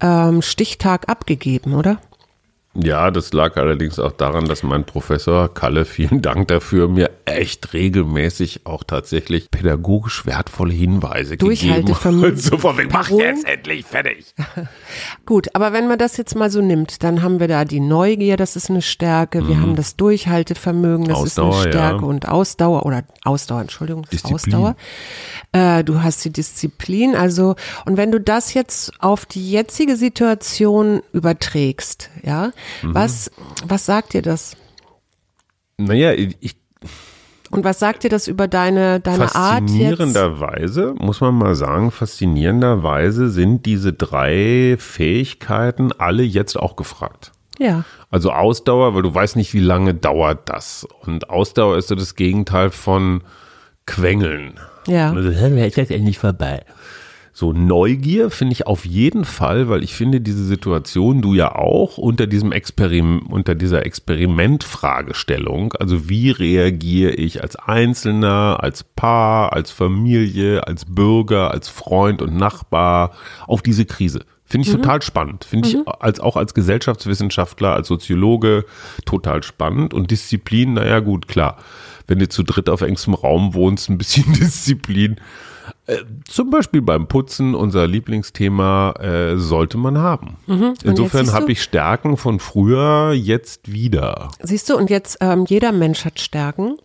ähm, 0.00 0.40
Stichtag 0.42 1.08
abgegeben, 1.08 1.74
oder? 1.74 1.98
Ja, 2.74 3.10
das 3.10 3.32
lag 3.32 3.56
allerdings 3.56 3.98
auch 3.98 4.12
daran, 4.12 4.46
dass 4.46 4.62
mein 4.62 4.84
Professor 4.84 5.52
Kalle, 5.52 5.84
vielen 5.86 6.22
Dank 6.22 6.48
dafür, 6.48 6.88
mir 6.88 7.10
echt 7.24 7.72
regelmäßig 7.74 8.66
auch 8.66 8.82
tatsächlich 8.84 9.50
pädagogisch 9.50 10.24
wertvolle 10.26 10.72
Hinweise 10.72 11.36
gegeben 11.36 11.94
hat. 11.94 12.12
So 12.42 12.56
von 12.58 12.78
wegen, 12.78 12.90
mach 12.92 13.10
jetzt 13.10 13.46
endlich 13.46 13.84
fertig. 13.84 14.34
Gut, 15.26 15.54
aber 15.54 15.72
wenn 15.72 15.86
man 15.86 15.98
das 15.98 16.16
jetzt 16.16 16.34
mal 16.34 16.50
so 16.50 16.60
nimmt, 16.60 17.02
dann 17.02 17.22
haben 17.22 17.40
wir 17.40 17.48
da 17.48 17.64
die 17.64 17.80
Neugier, 17.80 18.36
das 18.36 18.56
ist 18.56 18.70
eine 18.70 18.82
Stärke, 18.82 19.46
wir 19.46 19.60
haben 19.60 19.76
das 19.76 19.96
Durchhaltevermögen, 19.96 21.06
das 21.06 21.22
ist 21.22 21.38
Mhm. 21.38 21.44
Ausdauer, 21.44 21.62
eine 21.62 21.72
Stärke 21.72 22.02
ja. 22.02 22.08
und 22.08 22.28
Ausdauer 22.28 22.86
oder 22.86 23.04
Ausdauer, 23.24 23.60
Entschuldigung, 23.60 24.04
ist 24.04 24.12
Disziplin. 24.28 24.34
Ausdauer. 24.34 24.76
Äh, 25.52 25.84
du 25.84 26.02
hast 26.02 26.24
die 26.24 26.30
Disziplin, 26.32 27.14
also 27.14 27.54
und 27.84 27.96
wenn 27.96 28.10
du 28.10 28.20
das 28.20 28.54
jetzt 28.54 28.92
auf 29.00 29.26
die 29.26 29.50
jetzige 29.50 29.96
Situation 29.96 31.02
überträgst, 31.12 32.10
ja, 32.24 32.52
Mhm. 32.82 32.94
was 32.94 33.30
was 33.66 33.86
sagt 33.86 34.14
dir 34.14 34.22
das? 34.22 34.56
Naja, 35.78 36.12
ich, 36.12 36.56
Und 37.50 37.64
was 37.64 37.78
sagt 37.78 38.04
dir 38.04 38.10
das 38.10 38.28
über 38.28 38.48
deine 38.48 39.00
deine 39.00 39.34
Art 39.34 39.62
jetzt? 39.62 39.70
faszinierenderweise, 39.72 40.94
muss 40.98 41.20
man 41.20 41.34
mal 41.34 41.54
sagen, 41.54 41.90
faszinierenderweise 41.90 43.30
sind 43.30 43.66
diese 43.66 43.92
drei 43.92 44.76
Fähigkeiten 44.78 45.92
alle 45.92 46.22
jetzt 46.22 46.56
auch 46.56 46.76
gefragt. 46.76 47.32
Ja. 47.58 47.84
Also 48.10 48.32
Ausdauer, 48.32 48.94
weil 48.94 49.02
du 49.02 49.14
weißt 49.14 49.36
nicht, 49.36 49.54
wie 49.54 49.60
lange 49.60 49.94
dauert 49.94 50.48
das. 50.48 50.86
Und 51.02 51.30
Ausdauer 51.30 51.76
ist 51.78 51.88
so 51.88 51.94
das 51.94 52.14
Gegenteil 52.16 52.70
von 52.70 53.22
Quengeln. 53.86 54.58
Ja. 54.86 55.12
Also, 55.12 55.28
ist 55.28 55.78
das 55.78 55.90
endlich 55.90 56.18
vorbei. 56.18 56.64
So 57.34 57.54
Neugier 57.54 58.30
finde 58.30 58.52
ich 58.52 58.66
auf 58.66 58.84
jeden 58.84 59.24
Fall, 59.24 59.70
weil 59.70 59.82
ich 59.82 59.94
finde 59.94 60.20
diese 60.20 60.44
Situation, 60.44 61.22
du 61.22 61.32
ja 61.32 61.54
auch 61.54 61.96
unter 61.96 62.26
diesem 62.26 62.52
Experiment, 62.52 63.32
unter 63.32 63.54
dieser 63.54 63.86
Experimentfragestellung, 63.86 65.72
also 65.72 66.10
wie 66.10 66.30
reagiere 66.30 67.12
ich 67.12 67.42
als 67.42 67.56
Einzelner, 67.56 68.58
als 68.60 68.84
Paar, 68.84 69.54
als 69.54 69.70
Familie, 69.70 70.66
als 70.66 70.84
Bürger, 70.84 71.50
als 71.50 71.68
Freund 71.68 72.20
und 72.20 72.36
Nachbar 72.36 73.12
auf 73.46 73.62
diese 73.62 73.86
Krise. 73.86 74.26
Finde 74.44 74.68
ich 74.68 74.74
total 74.74 75.00
spannend. 75.00 75.44
Finde 75.44 75.66
ich 75.66 75.78
als, 75.86 76.20
auch 76.20 76.36
als 76.36 76.52
Gesellschaftswissenschaftler, 76.52 77.72
als 77.72 77.88
Soziologe 77.88 78.66
total 79.06 79.42
spannend. 79.42 79.94
Und 79.94 80.10
Disziplin, 80.10 80.74
naja, 80.74 81.00
gut, 81.00 81.26
klar. 81.26 81.56
Wenn 82.06 82.18
du 82.18 82.28
zu 82.28 82.42
dritt 82.42 82.68
auf 82.68 82.82
engstem 82.82 83.14
Raum 83.14 83.54
wohnst, 83.54 83.88
ein 83.88 83.96
bisschen 83.96 84.30
Disziplin. 84.34 85.16
Äh, 85.86 85.98
zum 86.28 86.50
Beispiel 86.50 86.80
beim 86.80 87.08
Putzen, 87.08 87.54
unser 87.54 87.86
Lieblingsthema, 87.86 88.92
äh, 89.00 89.36
sollte 89.36 89.78
man 89.78 89.98
haben. 89.98 90.36
jetzt 90.46 90.84
Insofern 90.84 91.32
habe 91.32 91.52
ich 91.52 91.62
Stärken 91.62 92.16
von 92.16 92.38
früher 92.38 93.12
jetzt 93.12 93.72
wieder. 93.72 94.30
Siehst 94.40 94.70
du, 94.70 94.76
und 94.76 94.90
jetzt 94.90 95.18
ähm, 95.20 95.44
jeder 95.46 95.72
Mensch 95.72 96.04
hat 96.04 96.20
Stärken 96.20 96.76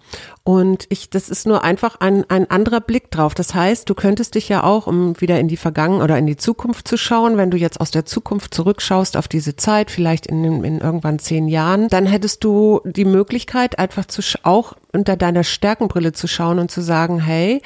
und 0.43 0.85
ich, 0.87 1.09
das 1.09 1.29
ist 1.29 1.45
nur 1.45 1.63
einfach 1.65 1.99
ein, 1.99 2.23
ein 2.29 2.49
anderer 2.49 2.79
Blick 2.79 3.11
drauf. 3.11 3.35
Das 3.35 3.53
heißt, 3.53 3.89
du 3.89 3.93
könntest 3.95 4.35
dich 4.35 4.47
ja 4.47 4.63
auch, 4.63 4.87
um 4.87 5.19
wieder 5.19 5.39
in 5.41 5.49
die 5.49 5.57
Vergangenheit 5.57 6.05
oder 6.05 6.17
in 6.17 6.25
die 6.25 6.37
Zukunft 6.37 6.87
zu 6.87 6.95
schauen, 6.97 7.35
wenn 7.35 7.51
du 7.51 7.57
jetzt 7.57 7.81
aus 7.81 7.91
der 7.91 8.05
Zukunft 8.05 8.53
zurückschaust 8.53 9.17
auf 9.17 9.27
diese 9.27 9.57
Zeit, 9.57 9.91
vielleicht 9.91 10.25
in, 10.25 10.63
in, 10.63 10.79
irgendwann 10.79 11.19
zehn 11.19 11.49
Jahren, 11.49 11.89
dann 11.89 12.05
hättest 12.05 12.45
du 12.45 12.79
die 12.85 13.03
Möglichkeit, 13.03 13.77
einfach 13.77 14.05
zu 14.05 14.21
auch 14.43 14.73
unter 14.93 15.17
deiner 15.17 15.43
Stärkenbrille 15.43 16.13
zu 16.13 16.27
schauen 16.27 16.59
und 16.59 16.71
zu 16.71 16.81
sagen, 16.81 17.19
hey, 17.19 17.61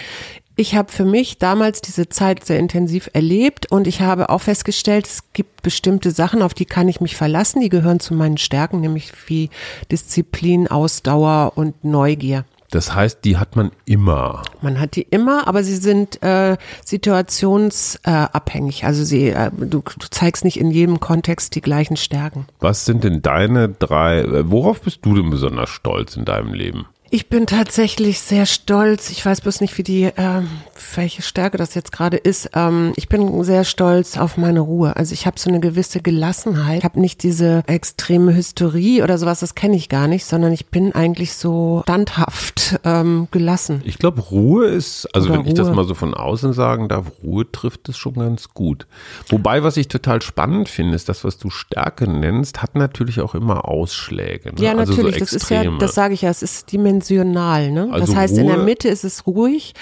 ich 0.61 0.75
habe 0.75 0.91
für 0.91 1.05
mich 1.05 1.39
damals 1.39 1.81
diese 1.81 2.07
Zeit 2.07 2.45
sehr 2.45 2.59
intensiv 2.59 3.09
erlebt 3.13 3.71
und 3.71 3.87
ich 3.87 4.01
habe 4.01 4.29
auch 4.29 4.41
festgestellt, 4.41 5.07
es 5.07 5.23
gibt 5.33 5.63
bestimmte 5.63 6.11
Sachen, 6.11 6.41
auf 6.41 6.53
die 6.53 6.65
kann 6.65 6.87
ich 6.87 7.01
mich 7.01 7.17
verlassen, 7.17 7.61
die 7.61 7.69
gehören 7.69 7.99
zu 7.99 8.13
meinen 8.13 8.37
Stärken, 8.37 8.79
nämlich 8.79 9.11
wie 9.27 9.49
Disziplin, 9.91 10.67
Ausdauer 10.67 11.53
und 11.55 11.83
Neugier. 11.83 12.45
Das 12.69 12.95
heißt, 12.95 13.25
die 13.25 13.37
hat 13.37 13.57
man 13.57 13.71
immer. 13.85 14.43
Man 14.61 14.79
hat 14.79 14.95
die 14.95 15.01
immer, 15.01 15.45
aber 15.45 15.63
sie 15.63 15.75
sind 15.75 16.23
äh, 16.23 16.55
situationsabhängig. 16.85 18.85
Also 18.85 19.03
sie, 19.03 19.29
äh, 19.29 19.51
du, 19.51 19.81
du 19.81 20.07
zeigst 20.09 20.45
nicht 20.45 20.57
in 20.57 20.71
jedem 20.71 21.01
Kontext 21.01 21.53
die 21.55 21.61
gleichen 21.61 21.97
Stärken. 21.97 22.45
Was 22.61 22.85
sind 22.85 23.03
denn 23.03 23.21
deine 23.21 23.67
drei, 23.67 24.19
äh, 24.19 24.49
worauf 24.49 24.81
bist 24.81 25.05
du 25.05 25.15
denn 25.15 25.29
besonders 25.29 25.69
stolz 25.69 26.15
in 26.15 26.23
deinem 26.23 26.53
Leben? 26.53 26.85
Ich 27.13 27.27
bin 27.27 27.45
tatsächlich 27.45 28.21
sehr 28.21 28.45
stolz. 28.45 29.09
Ich 29.09 29.25
weiß 29.25 29.41
bloß 29.41 29.59
nicht, 29.59 29.77
wie 29.77 29.83
die, 29.83 30.09
ähm, 30.15 30.47
welche 30.95 31.21
Stärke 31.21 31.57
das 31.57 31.75
jetzt 31.75 31.91
gerade 31.91 32.15
ist. 32.15 32.51
Ähm, 32.53 32.93
ich 32.95 33.09
bin 33.09 33.43
sehr 33.43 33.65
stolz 33.65 34.17
auf 34.17 34.37
meine 34.37 34.61
Ruhe. 34.61 34.95
Also 34.95 35.11
ich 35.11 35.25
habe 35.25 35.37
so 35.37 35.49
eine 35.49 35.59
gewisse 35.59 35.99
Gelassenheit. 35.99 36.79
Ich 36.79 36.83
habe 36.85 37.01
nicht 37.01 37.21
diese 37.23 37.63
extreme 37.67 38.33
Hysterie 38.33 39.03
oder 39.03 39.17
sowas. 39.17 39.41
Das 39.41 39.55
kenne 39.55 39.75
ich 39.75 39.89
gar 39.89 40.07
nicht, 40.07 40.23
sondern 40.23 40.53
ich 40.53 40.67
bin 40.67 40.95
eigentlich 40.95 41.33
so 41.33 41.81
standhaft 41.83 42.79
ähm, 42.85 43.27
gelassen. 43.31 43.81
Ich 43.83 43.97
glaube, 43.97 44.21
Ruhe 44.21 44.67
ist, 44.67 45.05
also 45.13 45.31
Oder 45.31 45.39
wenn 45.39 45.47
ich 45.47 45.53
das 45.53 45.67
Ruhe. 45.67 45.75
mal 45.75 45.85
so 45.85 45.95
von 45.95 46.13
außen 46.13 46.53
sagen 46.53 46.87
darf, 46.87 47.07
Ruhe 47.21 47.51
trifft 47.51 47.89
es 47.89 47.97
schon 47.97 48.13
ganz 48.13 48.53
gut. 48.53 48.87
Wobei, 49.27 49.63
was 49.63 49.75
ich 49.75 49.89
total 49.89 50.21
spannend 50.21 50.69
finde, 50.69 50.95
ist, 50.95 51.09
das, 51.09 51.25
was 51.25 51.37
du 51.37 51.49
Stärke 51.49 52.09
nennst, 52.09 52.61
hat 52.61 52.75
natürlich 52.75 53.19
auch 53.19 53.35
immer 53.35 53.67
Ausschläge. 53.67 54.53
Ne? 54.53 54.61
Ja, 54.61 54.71
also 54.77 54.93
natürlich. 54.93 55.15
So 55.15 55.19
das 55.19 55.33
ist 55.33 55.49
ja, 55.49 55.69
das 55.77 55.93
sage 55.93 56.13
ich 56.13 56.21
ja, 56.21 56.29
es 56.29 56.41
ist 56.41 56.71
dimensional. 57.09 57.71
Ne? 57.71 57.89
Also 57.91 58.05
das 58.07 58.15
heißt, 58.15 58.37
in 58.37 58.47
der 58.47 58.57
Ruhe- 58.57 58.63
Mitte 58.65 58.87
ist 58.89 59.03
es 59.03 59.25
ruhig. 59.27 59.73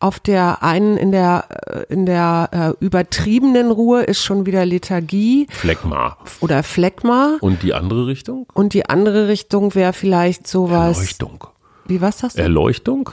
Auf 0.00 0.20
der 0.20 0.62
einen, 0.62 0.96
in 0.96 1.12
der, 1.12 1.44
äh, 1.88 1.92
in 1.92 2.06
der 2.06 2.74
äh, 2.80 2.84
übertriebenen 2.84 3.70
Ruhe 3.70 4.02
ist 4.02 4.22
schon 4.22 4.46
wieder 4.46 4.66
Lethargie 4.66 5.46
Phlegma. 5.50 6.16
oder 6.40 6.62
Phlegma. 6.62 7.38
Und 7.40 7.62
die 7.62 7.74
andere 7.74 8.06
Richtung? 8.06 8.46
Und 8.54 8.74
die 8.74 8.86
andere 8.88 9.28
Richtung 9.28 9.74
wäre 9.74 9.92
vielleicht 9.92 10.46
sowas. 10.46 10.96
Erleuchtung. 10.98 11.44
Wie 11.86 12.00
was 12.00 12.22
hast 12.22 12.38
du? 12.38 12.42
Erleuchtung? 12.42 13.10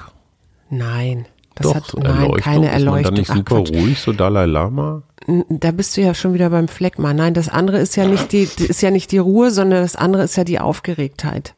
Nein. 0.69 1.25
Das 1.55 1.67
Doch, 1.67 1.75
hat 1.75 1.93
nein, 1.95 2.05
Erleuchtung. 2.05 2.41
keine 2.41 2.65
Ist 2.67 2.71
man 2.71 2.79
Erleuchtung. 2.81 3.03
dann 3.03 3.13
nicht 3.15 3.29
Ach, 3.31 3.35
super 3.35 3.55
Quatsch. 3.63 3.71
ruhig, 3.73 3.99
so 3.99 4.13
Dalai 4.13 4.45
Lama? 4.45 5.03
Da 5.49 5.71
bist 5.71 5.95
du 5.97 6.01
ja 6.01 6.13
schon 6.15 6.33
wieder 6.33 6.49
beim 6.49 6.67
Fleckma. 6.67 7.13
Nein, 7.13 7.33
das 7.33 7.47
andere 7.49 7.77
ist 7.79 7.95
ja 7.95 8.05
nicht 8.05 8.31
die, 8.31 8.43
ist 8.43 8.81
ja 8.81 8.89
nicht 8.89 9.11
die 9.11 9.17
Ruhe, 9.19 9.51
sondern 9.51 9.81
das 9.83 9.95
andere 9.95 10.23
ist 10.23 10.35
ja 10.37 10.43
die 10.45 10.59
Aufgeregtheit. 10.59 11.53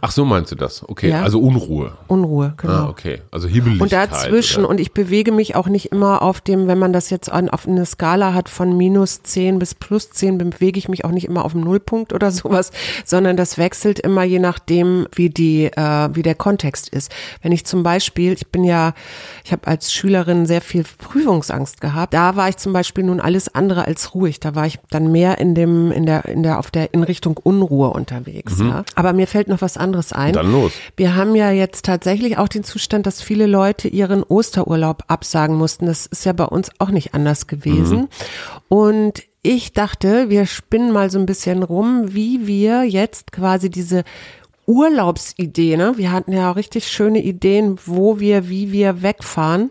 Ach, 0.00 0.10
so 0.10 0.24
meinst 0.24 0.52
du 0.52 0.56
das? 0.56 0.86
Okay, 0.88 1.10
Ja. 1.10 1.22
also 1.22 1.38
Unruhe. 1.40 1.92
Unruhe, 2.08 2.54
genau. 2.56 2.72
Ah, 2.72 2.88
okay. 2.88 3.22
Also 3.30 3.48
Hibbeligkeit. 3.48 3.82
Und 3.82 3.92
dazwischen, 3.92 4.60
oder? 4.64 4.70
und 4.70 4.80
ich 4.80 4.92
bewege 4.92 5.32
mich 5.32 5.56
auch 5.56 5.66
nicht 5.68 5.92
immer 5.92 6.22
auf 6.22 6.40
dem, 6.40 6.66
wenn 6.66 6.78
man 6.78 6.92
das 6.92 7.10
jetzt 7.10 7.30
an, 7.30 7.48
auf 7.48 7.66
eine 7.66 7.86
Skala 7.86 8.34
hat 8.34 8.48
von 8.48 8.76
minus 8.76 9.22
10 9.22 9.58
bis 9.58 9.74
plus 9.74 10.10
10, 10.10 10.38
bewege 10.38 10.78
ich 10.78 10.88
mich 10.88 11.04
auch 11.04 11.10
nicht 11.10 11.26
immer 11.26 11.44
auf 11.44 11.52
dem 11.52 11.62
Nullpunkt 11.62 12.12
oder 12.12 12.30
sowas, 12.32 12.70
sondern 13.04 13.36
das 13.36 13.58
wechselt 13.58 13.98
immer 14.00 14.22
je 14.24 14.38
nachdem, 14.38 15.06
wie 15.14 15.30
die, 15.30 15.66
äh, 15.66 16.08
wie 16.12 16.22
der 16.22 16.34
Kontext 16.34 16.88
ist. 16.88 17.10
Wenn 17.42 17.52
ich 17.52 17.64
zum 17.66 17.82
Beispiel, 17.82 18.32
ich 18.32 18.48
bin 18.48 18.64
ja, 18.64 18.94
ich 19.44 19.52
habe 19.52 19.66
als 19.66 19.92
Schülerin 19.92 20.46
sehr 20.46 20.60
viel 20.60 20.84
Prüfungsangst 20.98 21.80
gehabt, 21.80 22.14
da 22.14 22.36
war 22.36 22.48
ich 22.48 22.56
zum 22.56 22.72
Beispiel 22.72 23.04
nun 23.04 23.20
alles 23.20 23.54
andere 23.54 23.86
als 23.86 24.14
ruhig. 24.14 24.40
Da 24.40 24.54
war 24.54 24.66
ich 24.66 24.78
dann 24.90 25.12
mehr 25.12 25.38
in 25.38 25.54
dem, 25.54 25.92
in 25.92 26.06
der, 26.06 26.24
in 26.26 26.42
der, 26.42 26.58
auf 26.58 26.70
der, 26.70 26.92
in 26.92 27.02
Richtung 27.02 27.36
Unruhe 27.42 27.90
unterwegs. 27.90 28.58
Ja. 28.60 28.84
Aber 28.94 29.12
mir 29.12 29.26
fällt 29.26 29.48
noch 29.48 29.60
was 29.62 29.73
anderes 29.76 30.12
ein. 30.12 30.32
Dann 30.32 30.50
los. 30.50 30.72
Wir 30.96 31.14
haben 31.14 31.34
ja 31.34 31.50
jetzt 31.50 31.84
tatsächlich 31.84 32.38
auch 32.38 32.48
den 32.48 32.64
Zustand, 32.64 33.06
dass 33.06 33.22
viele 33.22 33.46
Leute 33.46 33.88
ihren 33.88 34.22
Osterurlaub 34.22 35.04
absagen 35.08 35.56
mussten. 35.56 35.86
Das 35.86 36.06
ist 36.06 36.24
ja 36.24 36.32
bei 36.32 36.44
uns 36.44 36.70
auch 36.78 36.90
nicht 36.90 37.14
anders 37.14 37.46
gewesen. 37.46 37.98
Mhm. 37.98 38.08
Und 38.68 39.22
ich 39.42 39.72
dachte, 39.72 40.30
wir 40.30 40.46
spinnen 40.46 40.90
mal 40.90 41.10
so 41.10 41.18
ein 41.18 41.26
bisschen 41.26 41.62
rum, 41.62 42.14
wie 42.14 42.46
wir 42.46 42.84
jetzt 42.84 43.30
quasi 43.30 43.70
diese 43.70 44.04
Urlaubsidee, 44.66 45.76
ne? 45.76 45.92
Wir 45.96 46.10
hatten 46.10 46.32
ja 46.32 46.50
auch 46.50 46.56
richtig 46.56 46.88
schöne 46.88 47.22
Ideen, 47.22 47.78
wo 47.84 48.18
wir, 48.18 48.48
wie 48.48 48.72
wir 48.72 49.02
wegfahren, 49.02 49.70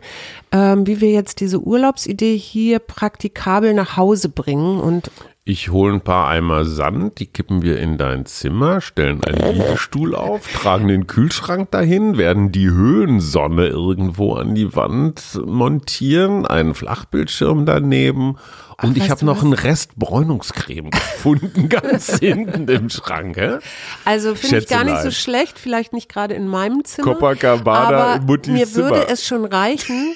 ähm, 0.52 0.86
wie 0.86 1.02
wir 1.02 1.10
jetzt 1.10 1.40
diese 1.40 1.60
Urlaubsidee 1.60 2.38
hier 2.38 2.80
praktikabel 2.80 3.74
nach 3.74 3.98
Hause 3.98 4.30
bringen 4.30 4.80
und 4.80 5.10
Ich 5.46 5.72
hole 5.72 5.96
ein 5.96 6.00
paar 6.00 6.30
Eimer 6.30 6.64
Sand, 6.64 7.20
die 7.20 7.26
kippen 7.26 7.64
wir 7.64 7.78
in 7.78 7.98
dein 7.98 8.26
Zimmer, 8.26 8.80
stellen 8.80 9.22
einen 9.26 9.56
Liegestuhl 9.56 10.16
auf, 10.16 10.48
tragen 10.48 10.88
den 10.88 11.06
Kühlschrank 11.06 11.70
dahin, 11.70 12.18
werden 12.18 12.54
die 12.54 12.70
Höhensonne 12.70 13.68
irgendwo 13.68 14.36
an 14.36 14.56
die 14.56 14.74
Wand 14.74 15.42
montieren, 15.46 16.46
einen 16.46 16.74
Flachbildschirm 16.74 17.66
daneben 17.66 18.38
und 18.82 18.96
ich 18.96 19.04
weißt 19.04 19.12
habe 19.12 19.26
noch 19.26 19.40
was? 19.40 19.44
einen 19.44 19.52
Rest 19.52 19.98
Bräunungscreme 19.98 20.92
gefunden, 20.92 21.68
ganz 21.70 22.20
hinten 22.20 22.70
im 22.70 22.90
Schrank. 22.90 23.36
Hä? 23.36 23.58
Also 24.06 24.36
finde 24.36 24.60
ich 24.60 24.68
gar 24.70 24.86
nicht 24.86 25.02
so 25.02 25.12
schlecht, 25.12 25.60
vielleicht 25.60 25.92
nicht 25.92 26.08
gerade 26.08 26.36
in 26.36 26.48
meinem 26.48 26.86
Zimmer. 26.86 27.16
Copacabana 27.16 28.14
aber 28.14 28.26
Muttis 28.26 28.54
mir 28.54 28.74
würde 28.76 29.02
Zimmer. 29.02 29.10
es 29.10 29.28
schon 29.28 29.44
reichen. 29.44 30.16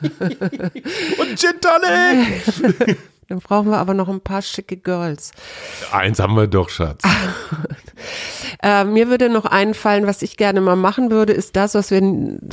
Und 1.18 1.38
Gin 1.38 1.54
Tonic! 1.62 2.98
Dann 3.28 3.40
brauchen 3.40 3.70
wir 3.70 3.76
aber 3.76 3.92
noch 3.92 4.08
ein 4.08 4.22
paar 4.22 4.40
schicke 4.40 4.78
Girls. 4.78 5.32
Eins 5.92 6.18
haben 6.18 6.34
wir 6.34 6.46
doch, 6.46 6.70
Schatz. 6.70 7.02
Äh, 8.62 8.84
mir 8.84 9.08
würde 9.08 9.28
noch 9.28 9.44
einfallen, 9.44 10.06
was 10.06 10.22
ich 10.22 10.36
gerne 10.36 10.60
mal 10.60 10.74
machen 10.74 11.10
würde, 11.10 11.32
ist 11.32 11.54
das, 11.54 11.74
was 11.74 11.90
wir, 11.90 12.00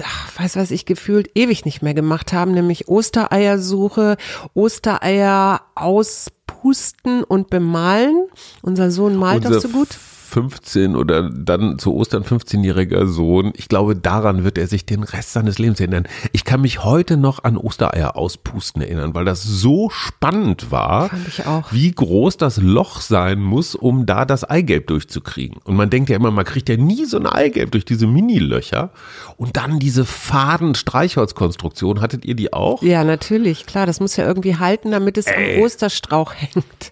ach, 0.03 0.39
weiß 0.39 0.55
was 0.55 0.69
ich 0.69 0.85
gefühlt 0.85 1.31
ewig 1.35 1.65
nicht 1.65 1.81
mehr 1.81 1.93
gemacht 1.93 2.33
haben, 2.33 2.51
nämlich 2.51 2.87
Ostereiersuche, 2.87 4.17
Ostereier 4.53 5.61
auspusten 5.73 7.23
und 7.23 7.49
bemalen. 7.49 8.27
Unser 8.61 8.91
Sohn 8.91 9.15
malt 9.15 9.45
das 9.45 9.63
so 9.63 9.69
gut. 9.69 9.89
15 10.35 10.97
oder 10.97 11.29
dann 11.29 11.79
zu 11.79 11.95
Ostern 11.95 12.23
15-jähriger 12.25 13.07
Sohn, 13.07 13.53
ich 13.55 13.69
glaube, 13.69 13.95
daran 13.95 14.43
wird 14.43 14.57
er 14.57 14.67
sich 14.67 14.85
den 14.85 15.03
Rest 15.03 15.31
seines 15.31 15.59
Lebens 15.59 15.79
erinnern. 15.79 16.07
Ich 16.33 16.43
kann 16.43 16.59
mich 16.59 16.83
heute 16.83 17.15
noch 17.15 17.45
an 17.45 17.55
Ostereier 17.55 18.17
auspusten 18.17 18.81
erinnern, 18.81 19.15
weil 19.15 19.23
das 19.23 19.43
so 19.43 19.89
spannend 19.89 20.71
war, 20.71 21.07
Fand 21.07 21.25
ich 21.29 21.45
auch. 21.45 21.71
wie 21.71 21.89
groß 21.89 22.35
das 22.35 22.57
Loch 22.57 22.99
sein 22.99 23.39
muss, 23.39 23.75
um 23.75 24.05
da 24.05 24.25
das 24.25 24.43
Eigelb 24.43 24.87
durchzukriegen. 24.87 25.57
Und 25.63 25.77
man 25.77 25.89
denkt 25.89 26.09
ja 26.09 26.17
immer, 26.17 26.31
man 26.31 26.43
kriegt 26.43 26.67
ja 26.67 26.75
nie 26.75 27.05
so 27.05 27.15
ein 27.17 27.27
Eigelb 27.27 27.71
durch 27.71 27.85
diese 27.85 28.05
Mini-Löcher. 28.05 28.89
Und 29.37 29.55
dann 29.55 29.79
diese 29.79 30.03
faden 30.03 30.75
Streichholzkonstruktion, 30.75 32.01
hattet 32.01 32.25
ihr 32.25 32.35
die 32.35 32.51
auch? 32.51 32.83
Ja, 32.83 33.05
natürlich, 33.05 33.65
klar, 33.65 33.85
das 33.85 34.01
muss 34.01 34.17
ja 34.17 34.27
irgendwie 34.27 34.57
halten, 34.57 34.91
damit 34.91 35.17
es 35.17 35.27
am 35.27 35.61
Osterstrauch 35.63 36.33
hängt. 36.37 36.91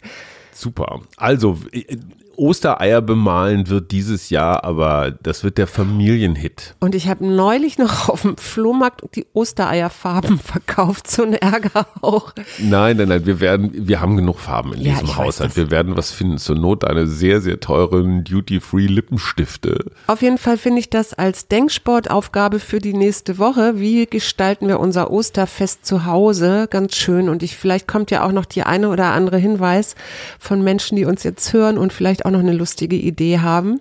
Super. 0.54 1.02
Also, 1.18 1.58
äh, 1.72 1.98
Ostereier 2.36 3.02
bemalen 3.02 3.70
wird 3.70 3.92
dieses 3.92 4.30
Jahr, 4.30 4.63
aber 4.63 5.12
das 5.12 5.44
wird 5.44 5.58
der 5.58 5.68
Familienhit. 5.68 6.76
Und 6.80 6.96
ich 6.96 7.08
habe 7.08 7.26
neulich 7.26 7.78
noch 7.78 8.10
auf 8.10 8.24
dem 8.24 8.38
Flohmarkt 8.38 9.04
die 9.16 9.26
Ostereierfarben 9.34 10.39
verkauft. 10.44 11.10
So 11.10 11.24
ein 11.24 11.34
Ärger 11.34 11.86
auch. 12.02 12.34
Nein, 12.60 12.98
nein, 12.98 13.10
nein, 13.10 13.26
wir 13.26 13.39
werden, 13.39 13.72
wir 13.88 14.02
haben 14.02 14.18
genug 14.18 14.39
Farben 14.39 14.74
in 14.74 14.82
Ja, 14.82 14.94
diesem 14.94 15.16
Haushalt. 15.16 15.56
Wir 15.56 15.70
werden 15.70 15.96
was 15.96 16.12
finden. 16.12 16.38
Zur 16.38 16.56
Not 16.56 16.86
eine 16.86 17.08
sehr, 17.08 17.42
sehr 17.42 17.60
teuren 17.60 18.24
Duty-Free 18.24 18.88
Lippenstifte. 18.88 19.92
Auf 20.08 20.22
jeden 20.22 20.38
Fall 20.38 20.58
finde 20.58 20.80
ich 20.80 20.89
das 20.89 21.13
als 21.13 21.48
Denksportaufgabe 21.48 22.60
für 22.60 22.80
die 22.80 22.94
nächste 22.94 23.38
Woche. 23.38 23.80
Wie 23.80 24.08
gestalten 24.08 24.68
wir 24.68 24.80
unser 24.80 25.12
Osterfest 25.12 25.86
zu 25.86 26.06
Hause? 26.06 26.68
Ganz 26.70 26.96
schön. 26.96 27.30
Und 27.30 27.44
ich, 27.44 27.58
vielleicht 27.58 27.88
kommt 27.88 28.10
ja 28.12 28.26
auch 28.26 28.32
noch 28.32 28.46
die 28.46 28.63
eine 28.63 28.89
oder 28.89 29.12
andere 29.12 29.38
Hinweis 29.38 29.96
von 30.44 30.62
Menschen, 30.64 30.98
die 30.98 31.06
uns 31.06 31.24
jetzt 31.24 31.54
hören 31.54 31.78
und 31.78 31.94
vielleicht 31.94 32.26
auch 32.26 32.32
noch 32.32 32.40
eine 32.40 32.54
lustige 32.54 32.96
Idee 32.98 33.40
haben. 33.40 33.80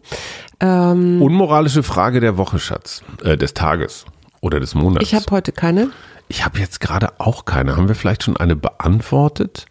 Ähm, 0.60 1.20
Unmoralische 1.20 1.82
Frage 1.82 2.20
der 2.20 2.36
Woche, 2.36 2.58
Schatz. 2.58 3.02
Äh, 3.24 3.36
des 3.36 3.52
Tages. 3.54 4.04
Oder 4.40 4.60
des 4.60 4.74
Monats. 4.74 5.04
ich 5.04 5.14
habe 5.14 5.26
heute 5.30 5.52
keine. 5.52 5.90
Ich 6.28 6.44
habe 6.44 6.58
jetzt 6.58 6.80
gerade 6.80 7.20
auch 7.20 7.44
keine. 7.44 7.76
Haben 7.76 7.88
wir 7.88 7.94
vielleicht 7.94 8.22
schon 8.22 8.36
eine 8.36 8.56
beantwortet? 8.56 9.66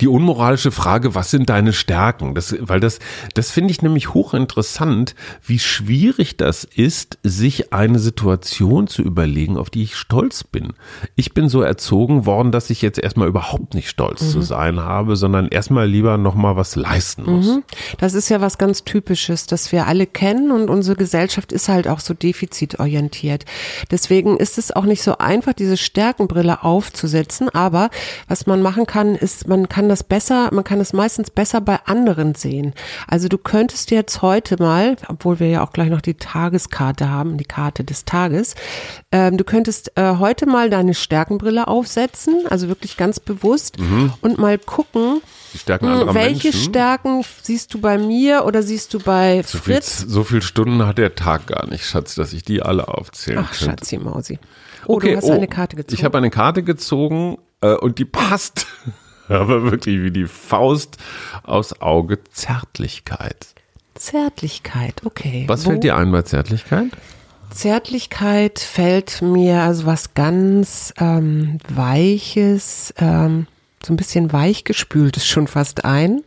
Die 0.00 0.08
unmoralische 0.08 0.70
Frage, 0.70 1.14
was 1.14 1.30
sind 1.30 1.48
deine 1.50 1.72
Stärken? 1.72 2.34
Das, 2.34 2.54
weil 2.60 2.80
das, 2.80 2.98
das 3.34 3.50
finde 3.50 3.70
ich 3.70 3.82
nämlich 3.82 4.14
hochinteressant, 4.14 5.14
wie 5.44 5.58
schwierig 5.58 6.36
das 6.36 6.64
ist, 6.64 7.18
sich 7.22 7.72
eine 7.72 7.98
Situation 7.98 8.86
zu 8.86 9.02
überlegen, 9.02 9.56
auf 9.56 9.70
die 9.70 9.82
ich 9.82 9.96
stolz 9.96 10.44
bin. 10.44 10.72
Ich 11.14 11.34
bin 11.34 11.48
so 11.48 11.62
erzogen 11.62 12.26
worden, 12.26 12.52
dass 12.52 12.70
ich 12.70 12.82
jetzt 12.82 12.98
erstmal 12.98 13.28
überhaupt 13.28 13.74
nicht 13.74 13.88
stolz 13.88 14.30
zu 14.30 14.42
sein 14.42 14.80
habe, 14.80 15.16
sondern 15.16 15.48
erstmal 15.48 15.88
lieber 15.88 16.18
nochmal 16.18 16.56
was 16.56 16.76
leisten 16.76 17.24
muss. 17.24 17.58
Das 17.98 18.14
ist 18.14 18.28
ja 18.28 18.40
was 18.40 18.58
ganz 18.58 18.84
Typisches, 18.84 19.46
das 19.46 19.72
wir 19.72 19.86
alle 19.86 20.06
kennen 20.06 20.50
und 20.50 20.70
unsere 20.70 20.96
Gesellschaft 20.96 21.52
ist 21.52 21.68
halt 21.68 21.88
auch 21.88 22.00
so 22.00 22.14
defizitorientiert. 22.14 23.44
Deswegen 23.90 24.36
ist 24.36 24.58
es 24.58 24.74
auch 24.74 24.84
nicht 24.84 25.02
so 25.02 25.18
einfach, 25.18 25.52
diese 25.52 25.76
Stärkenbrille 25.76 26.62
aufzusetzen, 26.62 27.48
aber 27.48 27.90
was 28.28 28.46
man 28.46 28.62
machen 28.62 28.86
kann, 28.86 29.14
ist, 29.14 29.48
man 29.48 29.68
kann 29.68 29.85
das 29.88 30.04
besser, 30.04 30.50
man 30.52 30.64
kann 30.64 30.80
es 30.80 30.92
meistens 30.92 31.30
besser 31.30 31.60
bei 31.60 31.78
anderen 31.84 32.34
sehen. 32.34 32.74
Also 33.06 33.28
du 33.28 33.38
könntest 33.38 33.90
jetzt 33.90 34.22
heute 34.22 34.56
mal, 34.62 34.96
obwohl 35.08 35.40
wir 35.40 35.48
ja 35.48 35.64
auch 35.64 35.72
gleich 35.72 35.90
noch 35.90 36.00
die 36.00 36.14
Tageskarte 36.14 37.08
haben, 37.08 37.36
die 37.38 37.44
Karte 37.44 37.84
des 37.84 38.04
Tages, 38.04 38.54
ähm, 39.12 39.36
du 39.36 39.44
könntest 39.44 39.92
äh, 39.96 40.16
heute 40.18 40.46
mal 40.46 40.70
deine 40.70 40.94
Stärkenbrille 40.94 41.68
aufsetzen, 41.68 42.46
also 42.48 42.68
wirklich 42.68 42.96
ganz 42.96 43.20
bewusst 43.20 43.76
und 44.20 44.38
mal 44.38 44.58
gucken, 44.58 45.20
Stärken 45.56 45.88
hm, 45.88 46.14
welche 46.14 46.48
Menschen. 46.48 46.70
Stärken 46.70 47.24
siehst 47.42 47.72
du 47.72 47.80
bei 47.80 47.98
mir 47.98 48.44
oder 48.44 48.62
siehst 48.62 48.92
du 48.94 48.98
bei 48.98 49.42
so 49.46 49.58
viel, 49.58 49.74
Fritz? 49.74 50.04
so 50.06 50.24
viel 50.24 50.42
Stunden 50.42 50.86
hat 50.86 50.98
der 50.98 51.14
Tag 51.14 51.46
gar 51.46 51.66
nicht, 51.68 51.84
Schatz, 51.86 52.14
dass 52.14 52.32
ich 52.32 52.42
die 52.42 52.62
alle 52.62 52.88
aufzählen 52.88 53.40
Ach, 53.42 53.50
könnte. 53.50 53.64
Schatzi 53.64 53.98
Mausi. 53.98 54.38
Oh, 54.86 54.98
du 54.98 55.16
hast 55.16 55.30
eine 55.30 55.48
Karte 55.48 55.76
gezogen. 55.76 55.98
Ich 55.98 56.04
habe 56.04 56.18
eine 56.18 56.30
Karte 56.30 56.62
gezogen 56.62 57.38
äh, 57.60 57.74
und 57.74 57.98
die 57.98 58.04
passt. 58.04 58.66
Aber 59.28 59.62
wirklich 59.70 60.02
wie 60.02 60.10
die 60.10 60.26
Faust 60.26 60.98
aus 61.42 61.80
Auge 61.80 62.22
Zärtlichkeit. 62.32 63.54
Zärtlichkeit, 63.94 65.02
okay. 65.04 65.44
Was 65.48 65.64
Wo- 65.64 65.70
fällt 65.70 65.84
dir 65.84 65.96
ein 65.96 66.12
bei 66.12 66.22
Zärtlichkeit? 66.22 66.88
Zärtlichkeit 67.50 68.58
fällt 68.58 69.22
mir 69.22 69.62
also 69.62 69.86
was 69.86 70.14
ganz 70.14 70.92
ähm, 70.98 71.58
Weiches, 71.68 72.92
ähm, 72.98 73.46
so 73.86 73.92
ein 73.92 73.96
bisschen 73.96 74.32
weichgespültes 74.32 75.26
schon 75.26 75.46
fast 75.46 75.84
ein. 75.84 76.22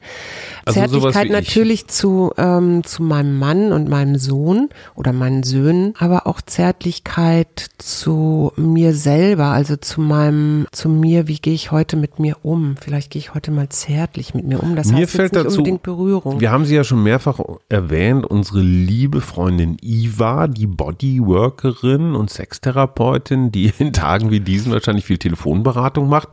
Also 0.65 0.79
Zärtlichkeit 0.79 1.25
ich. 1.25 1.31
natürlich 1.31 1.87
zu, 1.87 2.31
ähm, 2.37 2.83
zu 2.83 3.03
meinem 3.03 3.37
Mann 3.37 3.71
und 3.73 3.89
meinem 3.89 4.17
Sohn 4.17 4.69
oder 4.95 5.11
meinen 5.11 5.43
Söhnen, 5.43 5.93
aber 5.97 6.25
auch 6.25 6.41
Zärtlichkeit 6.41 7.67
zu 7.77 8.53
mir 8.55 8.93
selber, 8.93 9.47
also 9.47 9.75
zu 9.75 9.99
meinem, 9.99 10.67
zu 10.71 10.87
mir, 10.87 11.27
wie 11.27 11.37
gehe 11.37 11.53
ich 11.53 11.71
heute 11.71 11.97
mit 11.97 12.17
mir 12.19 12.37
um? 12.43 12.75
Vielleicht 12.79 13.11
gehe 13.11 13.19
ich 13.19 13.33
heute 13.33 13.51
mal 13.51 13.67
zärtlich 13.69 14.33
mit 14.33 14.45
mir 14.45 14.63
um. 14.63 14.75
Das 14.75 14.87
Mir 14.87 15.01
heißt 15.01 15.11
fällt 15.11 15.35
dazu, 15.35 15.57
unbedingt 15.57 15.83
Berührung. 15.83 16.39
wir 16.39 16.51
haben 16.51 16.65
sie 16.65 16.75
ja 16.75 16.83
schon 16.83 17.03
mehrfach 17.03 17.39
erwähnt, 17.67 18.25
unsere 18.25 18.61
liebe 18.61 19.19
Freundin 19.19 19.77
Iva, 19.81 20.47
die 20.47 20.67
Bodyworkerin 20.67 22.15
und 22.15 22.29
Sextherapeutin, 22.29 23.51
die 23.51 23.73
in 23.79 23.91
Tagen 23.91 24.31
wie 24.31 24.39
diesen 24.39 24.71
wahrscheinlich 24.71 25.05
viel 25.05 25.17
Telefonberatung 25.17 26.07
macht, 26.07 26.29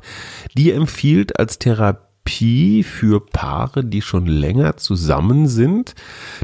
die 0.57 0.71
empfiehlt 0.71 1.16
als 1.39 1.59
Therapie 1.59 2.83
für 2.83 3.25
Paare, 3.25 3.85
die 3.85 4.03
schon 4.03 4.27
länger 4.27 4.77
zusammen 4.77 5.47
sind, 5.47 5.95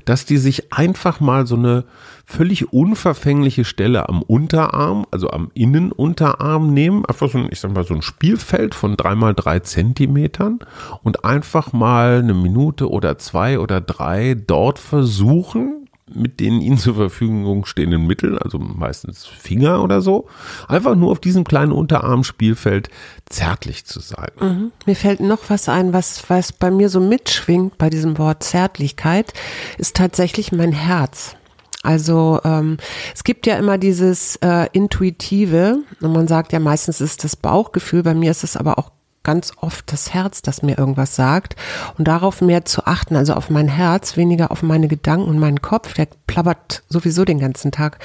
dass 0.05 0.25
die 0.25 0.39
sich 0.39 0.73
einfach 0.73 1.21
mal 1.21 1.47
so 1.47 1.57
eine 1.57 1.85
völlig 2.25 2.73
unverfängliche 2.73 3.65
Stelle 3.65 4.09
am 4.09 4.23
Unterarm, 4.23 5.07
also 5.11 5.31
am 5.31 5.51
Innenunterarm 5.55 6.73
nehmen, 6.73 7.05
einfach 7.05 7.29
so 7.29 7.39
ein, 7.39 7.49
ich 7.51 7.61
sag 7.61 7.73
mal, 7.73 7.85
so 7.85 7.95
ein 7.95 8.03
Spielfeld 8.03 8.75
von 8.75 8.97
dreimal 8.97 9.35
drei 9.35 9.61
Zentimetern 9.61 10.61
und 11.03 11.25
einfach 11.25 11.73
mal 11.73 12.21
eine 12.21 12.35
Minute 12.35 12.89
oder 12.91 13.19
zwei 13.19 13.59
oder 13.59 13.81
drei 13.81 14.35
dort 14.35 14.79
versuchen, 14.79 15.82
mit 16.14 16.40
den 16.40 16.61
ihnen 16.61 16.79
zur 16.79 16.94
Verfügung 16.94 17.64
stehenden 17.66 18.07
Mitteln, 18.07 18.38
also 18.38 18.59
meistens 18.59 19.27
Finger 19.27 19.83
oder 19.83 20.01
so, 20.01 20.29
einfach 20.68 20.94
nur 20.94 21.11
auf 21.11 21.20
diesem 21.20 21.44
kleinen 21.44 21.72
Unterarmspielfeld 21.72 22.88
zärtlich 23.29 23.85
zu 23.85 24.01
sein. 24.01 24.31
Mhm. 24.40 24.72
Mir 24.87 24.96
fällt 24.96 25.20
noch 25.20 25.40
was 25.48 25.68
ein, 25.68 25.92
was, 25.92 26.29
was 26.29 26.53
bei 26.53 26.70
mir 26.70 26.88
so 26.88 27.01
mitschwingt 27.01 27.79
bei 27.79 27.90
diesem 27.90 28.18
Wort 28.18 28.42
Zärtlichkeit, 28.42 29.33
ist 29.79 29.96
tatsächlich 29.96 30.53
mein 30.53 30.72
Herz. 30.72 31.37
Also 31.83 32.40
ähm, 32.44 32.77
es 33.14 33.25
gibt 33.25 33.46
ja 33.46 33.57
immer 33.57 33.77
dieses 33.77 34.37
äh, 34.37 34.68
Intuitive 34.72 35.79
und 36.01 36.12
man 36.12 36.29
sagt 36.29 36.53
ja 36.53 36.61
meistens 36.61 37.01
ist 37.01 37.25
das 37.25 37.35
Bauchgefühl, 37.35 38.05
bei 38.05 38.14
mir 38.14 38.31
ist 38.31 38.44
es 38.44 38.57
aber 38.57 38.79
auch 38.79 38.90
ganz 39.23 39.53
oft 39.57 39.93
das 39.93 40.15
Herz, 40.15 40.43
das 40.43 40.63
mir 40.63 40.79
irgendwas 40.79 41.17
sagt 41.17 41.57
und 41.99 42.09
darauf 42.09 42.41
mehr 42.41 42.65
zu 42.65 42.87
achten, 42.87 43.17
also 43.17 43.35
auf 43.35 43.51
mein 43.51 43.69
Herz, 43.69 44.17
weniger 44.17 44.51
auf 44.51 44.63
meine 44.63 44.89
Gedanken 44.89 45.29
und 45.29 45.39
meinen 45.39 45.63
Kopf, 45.63 45.95
der 45.95 46.09
plappert 46.27 46.83
sowieso 46.89 47.25
den 47.25 47.39
ganzen 47.39 47.73
Tag, 47.73 47.99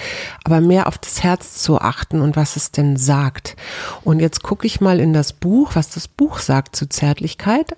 aber 0.43 0.61
mehr 0.61 0.87
auf 0.87 0.97
das 0.97 1.23
Herz 1.23 1.61
zu 1.61 1.79
achten 1.79 2.21
und 2.21 2.35
was 2.35 2.55
es 2.55 2.71
denn 2.71 2.97
sagt. 2.97 3.55
Und 4.03 4.19
jetzt 4.19 4.43
gucke 4.43 4.67
ich 4.67 4.81
mal 4.81 4.99
in 4.99 5.13
das 5.13 5.33
Buch, 5.33 5.71
was 5.73 5.89
das 5.89 6.07
Buch 6.07 6.39
sagt 6.39 6.75
zu 6.75 6.87
Zärtlichkeit. 6.87 7.75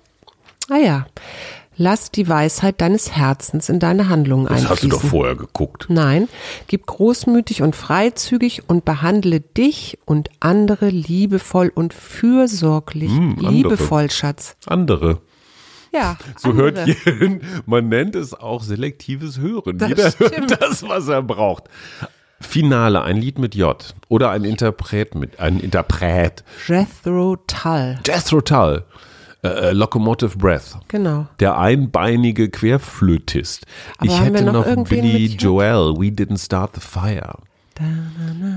Ah 0.68 0.76
ja, 0.76 1.06
Lass 1.82 2.10
die 2.10 2.28
Weisheit 2.28 2.78
deines 2.82 3.12
Herzens 3.16 3.70
in 3.70 3.78
deine 3.78 4.10
Handlungen 4.10 4.44
das 4.44 4.66
einfließen. 4.66 4.70
hast 4.70 4.82
du 4.82 4.88
doch 4.88 5.00
vorher 5.02 5.34
geguckt. 5.34 5.86
Nein, 5.88 6.28
gib 6.66 6.84
großmütig 6.84 7.62
und 7.62 7.74
freizügig 7.74 8.64
und 8.68 8.84
behandle 8.84 9.40
dich 9.40 9.98
und 10.04 10.28
andere 10.40 10.90
liebevoll 10.90 11.72
und 11.74 11.94
fürsorglich. 11.94 13.10
Hm, 13.10 13.36
liebevoll, 13.38 14.10
Schatz. 14.10 14.56
Andere. 14.66 15.22
Ja, 15.90 16.18
So 16.36 16.50
andere. 16.50 16.64
hört 16.66 16.86
jeden, 16.86 17.40
man 17.64 17.88
nennt 17.88 18.14
es 18.14 18.34
auch 18.34 18.62
selektives 18.62 19.38
Hören. 19.38 19.78
Das 19.78 19.88
Jeder 19.88 20.10
stimmt. 20.10 20.36
hört 20.50 20.62
das, 20.62 20.82
was 20.86 21.08
er 21.08 21.22
braucht. 21.22 21.64
Finale, 22.42 23.00
ein 23.02 23.16
Lied 23.16 23.38
mit 23.38 23.54
J 23.54 23.94
oder 24.08 24.30
ein 24.30 24.44
Interpret 24.44 25.14
mit, 25.14 25.40
ein 25.40 25.60
Interpret. 25.60 26.44
Jethro 26.68 27.36
Tull. 27.46 27.98
Jethro 28.06 28.40
Tull, 28.42 28.84
äh, 29.42 29.48
äh, 29.48 29.72
Locomotive 29.72 30.36
Breath. 30.36 30.78
Genau. 30.88 31.26
Der 31.38 31.58
einbeinige 31.58 32.50
Querflötist. 32.50 33.64
Aber 33.98 34.06
ich 34.06 34.20
hätte 34.20 34.44
noch 34.44 34.66
noch, 34.66 34.84
Billy? 34.84 35.26
Joel, 35.26 35.94
We 35.96 36.08
Didn't 36.08 36.44
Start 36.44 36.74
the 36.74 36.80
Fire. 36.80 37.36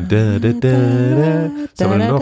Da, 0.09 0.37
da, 0.39 0.39
da, 0.39 1.49
da. 1.77 1.97
Wir 1.97 2.11
noch? 2.11 2.21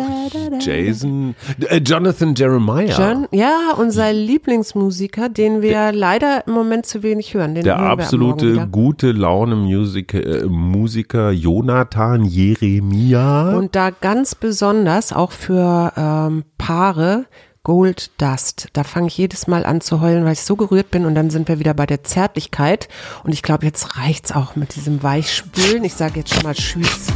Jason, 0.59 1.33
äh, 1.67 1.77
Jonathan 1.77 2.35
Jeremiah. 2.35 2.95
John, 2.95 3.27
ja, 3.31 3.73
unser 3.75 4.13
Lieblingsmusiker, 4.13 5.29
den 5.29 5.63
wir 5.63 5.91
leider 5.93 6.45
im 6.45 6.53
Moment 6.53 6.85
zu 6.85 7.01
wenig 7.01 7.33
hören. 7.33 7.55
Der 7.55 7.79
absolute 7.79 8.67
gute 8.71 9.13
Laune 9.13 9.55
Musiker, 9.55 10.23
äh, 10.23 10.45
Musiker 10.45 11.31
Jonathan 11.31 12.23
Jeremia. 12.23 13.57
Und 13.57 13.75
da 13.75 13.89
ganz 13.89 14.35
besonders 14.35 15.11
auch 15.11 15.31
für 15.31 15.91
ähm, 15.97 16.43
Paare 16.59 17.25
Gold 17.63 18.09
Dust. 18.17 18.69
Da 18.73 18.83
fange 18.83 19.07
ich 19.07 19.17
jedes 19.17 19.45
Mal 19.45 19.65
an 19.65 19.81
zu 19.81 20.01
heulen, 20.01 20.25
weil 20.25 20.33
ich 20.33 20.41
so 20.41 20.55
gerührt 20.55 20.89
bin 20.89 21.05
und 21.05 21.13
dann 21.13 21.29
sind 21.29 21.47
wir 21.47 21.59
wieder 21.59 21.75
bei 21.75 21.85
der 21.85 22.03
Zärtlichkeit. 22.03 22.89
Und 23.23 23.33
ich 23.33 23.43
glaube, 23.43 23.65
jetzt 23.65 23.97
reicht's 23.97 24.31
auch 24.31 24.55
mit 24.55 24.75
diesem 24.75 25.03
Weichspülen. 25.03 25.83
Ich 25.83 25.93
sage 25.93 26.19
jetzt 26.19 26.33
schon 26.33 26.43
mal 26.43 26.55
Tschüss. 26.55 27.07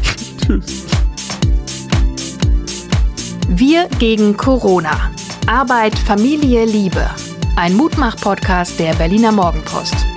Tschüss. 0.46 0.86
Wir 3.48 3.88
gegen 4.00 4.38
Corona. 4.38 5.12
Arbeit, 5.48 5.98
Familie, 5.98 6.66
Liebe. 6.66 7.10
Ein 7.56 7.76
Mutmach-Podcast 7.76 8.80
der 8.80 8.94
Berliner 8.94 9.32
Morgenpost. 9.32 10.15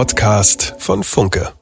Podcast 0.00 0.76
von 0.78 1.04
Funke. 1.04 1.59